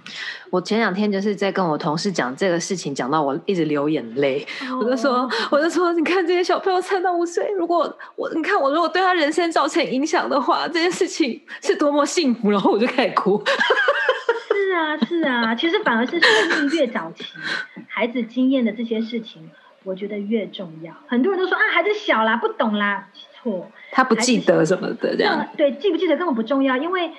[0.50, 4.46] 我前两天就是在跟我同事讲这个事情，讲到我一直流眼泪。
[4.80, 13.42] 我就说，我就说，你看这些小朋友三到五岁，如果我你看我如果对他人生造成影响的话，这件事情是多么幸福，然后我就开始哭。
[14.54, 17.24] 是啊是啊，其实反而是生命越早期，
[17.86, 19.50] 孩子经验的这些事情，
[19.84, 20.94] 我觉得越重要。
[21.06, 23.08] 很多人都说啊，孩子小啦，不懂啦。
[23.42, 25.48] 错，他不记得什么的这样。
[25.56, 27.10] 对，记不记得根本不重要，因为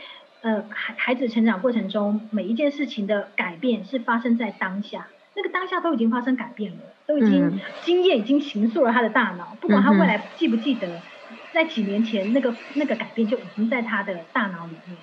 [0.42, 11.02] 呃，孩孩子成长过程中每一件事情的改变是发生在当下，那个当下都已经发生改变了，都已经经验已经形塑了他的大脑，不管他未来记不记得，
[11.54, 14.98] 在几年前那个那个改变就已经在他的大脑里面。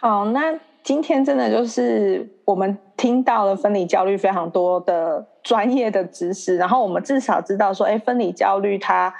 [0.00, 9.14] 好，那今天真的就是我们听到了分离焦虑非常多的专业的知识，然后我们至少知道说，哎，分离焦虑它。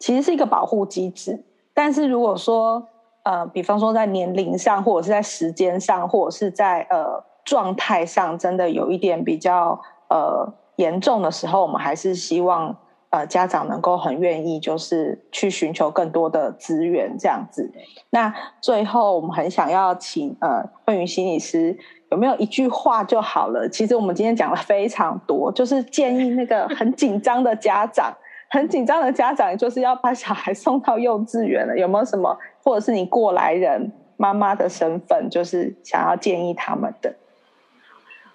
[0.00, 2.88] 其实是一个保护机制，但是如果说
[3.22, 12.76] 呃，比方说在年龄上，或者是在时间上，或者是在呃状态上，真的有一点比较呃严重的时候，我们还是希望
[13.08, 17.72] 呃家长能够很愿意，就是去寻求更多的资源这样子。
[18.10, 21.78] 那最后我们很想要请呃慧云心理师
[22.14, 23.68] 有没有一句话就好了？
[23.68, 28.16] 其实我们今天讲了非常多，就是建议那个很紧张的家长。
[28.50, 37.16] 很紧张的家长就是要把小孩送到幼稚园了，有没有什么，或者是你过来人妈妈的身份，就是想要建议他们的？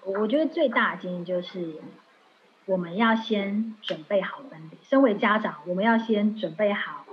[0.03, 1.75] 我觉得最大的建议就是，
[2.65, 4.77] 我们要先准备好分离。
[4.83, 7.05] 身为家长，我们要先准备好，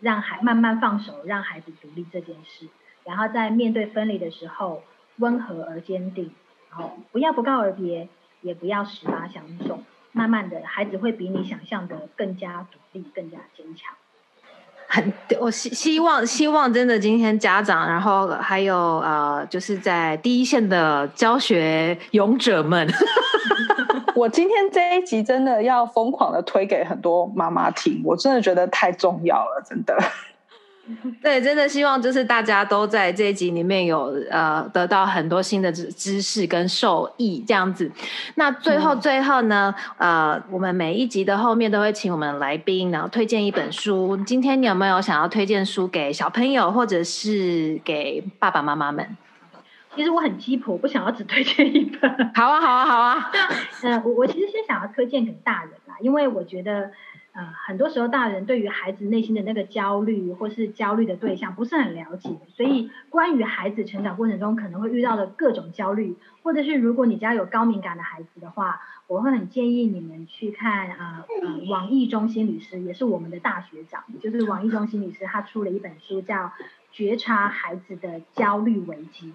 [0.00, 2.66] 让孩慢慢放手，让孩子独立这件事。
[3.04, 4.82] 然后在面对分离的时候，
[5.18, 6.30] 温和而坚定，
[6.70, 8.08] 然后不要不告而别，
[8.40, 9.82] 也不要十八相送。
[10.12, 13.94] 慢慢的，孩子会比你想象的更加独立、更加坚强。
[14.86, 22.86] 很，我希希望希望真的今天家长，然后还有呃，就是在第一线的教学勇者们
[24.14, 29.96] 我今天这一集真的要疯狂的推给很多妈妈听，我真的觉得太重要了，真的。
[31.22, 37.88] 对，真的希望就是大家都在这一集里面有呃得到很多新的知知识跟受益这样子。
[38.34, 44.16] 那最后最后呢，呃，我们每一集的后面都会请我们来宾，然后推荐一本书。
[44.26, 49.16] 今天你有没有想要推荐书给小朋友，或者是给爸爸妈妈们？
[49.94, 52.10] 其实我很鸡婆，不想要只推荐一本。
[52.34, 53.30] 好啊，好啊，好啊。
[53.84, 56.90] 嗯，我我其实先想要推荐给大人啦，因为我觉得。
[57.34, 76.36] 呃，很多时候大人对于孩子内心的那个焦虑，或是焦虑的对象不是很了解，所以关于孩子成长过程中可能会遇到的各种焦虑，或者是如果你家有高敏感的孩子的话，我会很建议你们去看呃呃网易中心理师，也是我们的大学长，就是网易中心理师，他出了一本书叫
[76.92, 79.32] 《觉察孩子的焦虑危机》。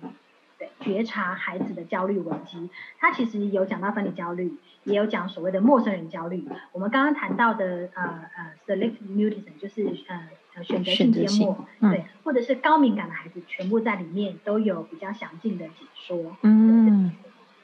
[0.58, 4.56] 对，觉察孩子的焦虑危机，他其实有讲到分离焦虑，
[4.86, 6.48] 也有讲所谓的陌生人焦虑。
[6.72, 16.36] 我们刚刚谈到的呃呃，select mutism 就是呃呃选择性缄默，对，或者是高敏感的孩子，全部在里面都有比较详尽的解说。
[16.42, 17.12] 嗯，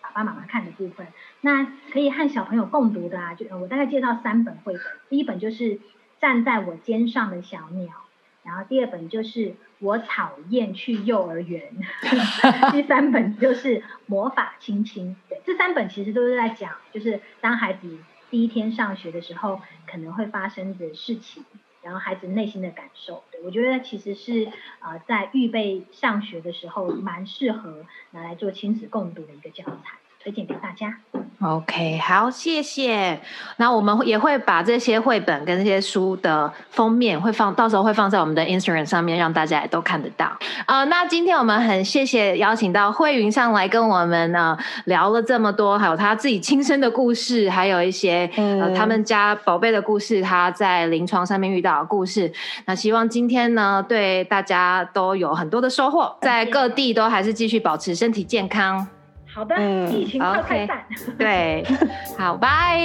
[0.02, 1.08] 爸爸妈妈看的部分，
[1.42, 5.80] 那可以和小朋友共读的啊，就我大概介绍三本绘本，第一本就是
[6.20, 8.03] 站在我肩上的小鸟。
[8.44, 11.72] 然后第二本就是我讨厌去幼儿园，
[12.72, 15.16] 第三本就是魔法亲亲。
[15.30, 17.98] 对，这三本其实都是在讲，就是当孩子
[18.30, 21.46] 第一天上学的时候可能会发生的事情，
[21.82, 23.24] 然后孩子内心的感受。
[23.32, 24.48] 对我觉得其实是
[24.80, 29.98] 呃在预备上学的时候蛮适合拿来做亲子共读的一个教材。
[30.24, 30.96] 推荐给大家。
[31.42, 33.20] OK，好，谢谢。
[33.58, 40.32] 那我们也会把这些绘本跟这些书的封面会放到时候会放在我们的 Instagram 上面，让大家也都看得到。
[40.66, 52.32] 啊，那今天我们很谢谢邀请到慧云上来跟我们呢聊了这么多，还有他自己亲身的故事，还有一些呃他们家宝贝的故事，他在临床上面遇到的故事。
[52.66, 58.88] 那希望今天呢对大家都有很多的收获，在各地都还是继续保持身体健康。
[59.34, 59.88] 好的嗯
[60.20, 60.86] 好开饭
[61.18, 61.66] 对
[62.18, 62.78] 好拜。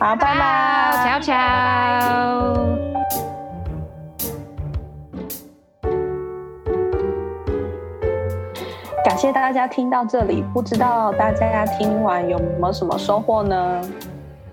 [0.00, 1.20] 好拜拜。
[1.20, 1.32] 乔乔
[9.04, 13.80] 感谢大家听到这里不知道大家听完有没有什么收获呢？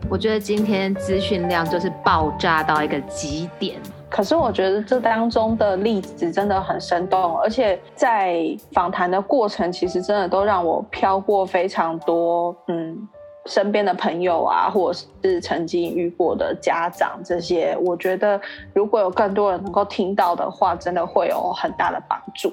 [0.09, 3.79] 我觉得今天资讯量就是爆炸到一个极点。
[4.19, 13.07] 可是我觉得这当中的例子真的很生动，而且在访谈的过程，其实真的都让我飘过非常多，嗯，
[13.45, 17.77] 身边的朋友啊，或者是曾经遇过的家长这些。
[17.81, 18.37] 我觉得
[18.73, 22.51] 如果有更多人能够听到的话，真的会有很大的帮助。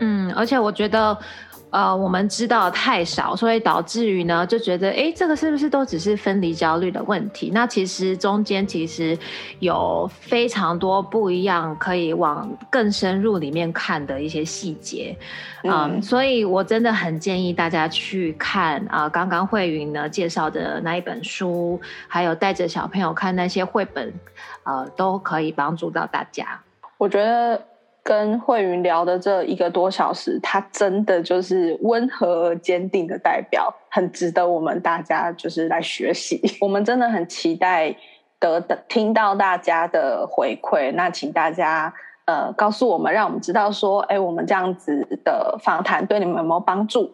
[0.00, 1.16] 嗯，而且我觉得。
[1.74, 7.50] 呃，我们知道太少，所以导致于呢，就觉得，哎，这个是不是都只是分离焦虑的问题？
[7.52, 9.18] 那其实中间其实
[9.58, 15.16] 有非常多不一样，可以往更深入里面看的一些细节。
[15.64, 24.14] 嗯，所以我真的很建议大家去看啊，刚刚慧云呢介绍的那一本书，还有带着小朋友看那些绘本，
[24.62, 26.60] 呃，都可以帮助到大家。
[26.98, 27.60] 我觉得。
[28.04, 36.38] 跟慧云聊的这一个多小时，他真的就是温和而坚定的代表，很值得我们大家就是来学习。
[36.60, 37.96] 我们真的很期待
[38.38, 41.94] 得的听到大家的回馈，那请大家
[42.26, 47.10] 呃告诉我们，让我们知道说，哎，我们这样子的访谈对你们有没有帮助？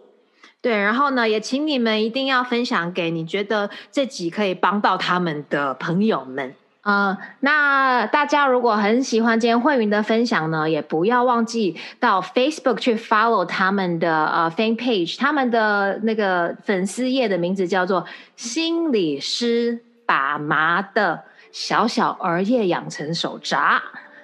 [0.61, 6.55] 对，然后呢，也请你们一定要分享给你觉得这集可以帮到他们的朋友们。
[6.83, 21.22] 呃，那大家如果很喜欢今天慧云的分享呢，也不要忘记到 Facebook 去 follow 他们的呃 fan page，他们的那个粉丝页的名字叫做心理师把麻的
[21.53, 23.83] 小小儿夜养成手札。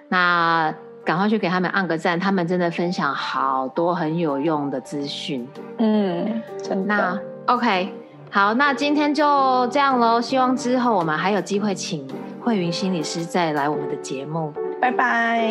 [0.08, 5.46] 那赶快去给他们按个赞，他们真的分享好多很有用的资讯。
[5.76, 7.20] 嗯，真的。
[7.46, 7.92] OK，
[8.30, 10.20] 好，那今天就这样喽。
[10.20, 12.08] 希望之后我们还有机会请。
[12.46, 15.42] 慧云心理师再来我们的节目，拜拜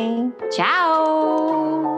[0.50, 1.95] ，ciao。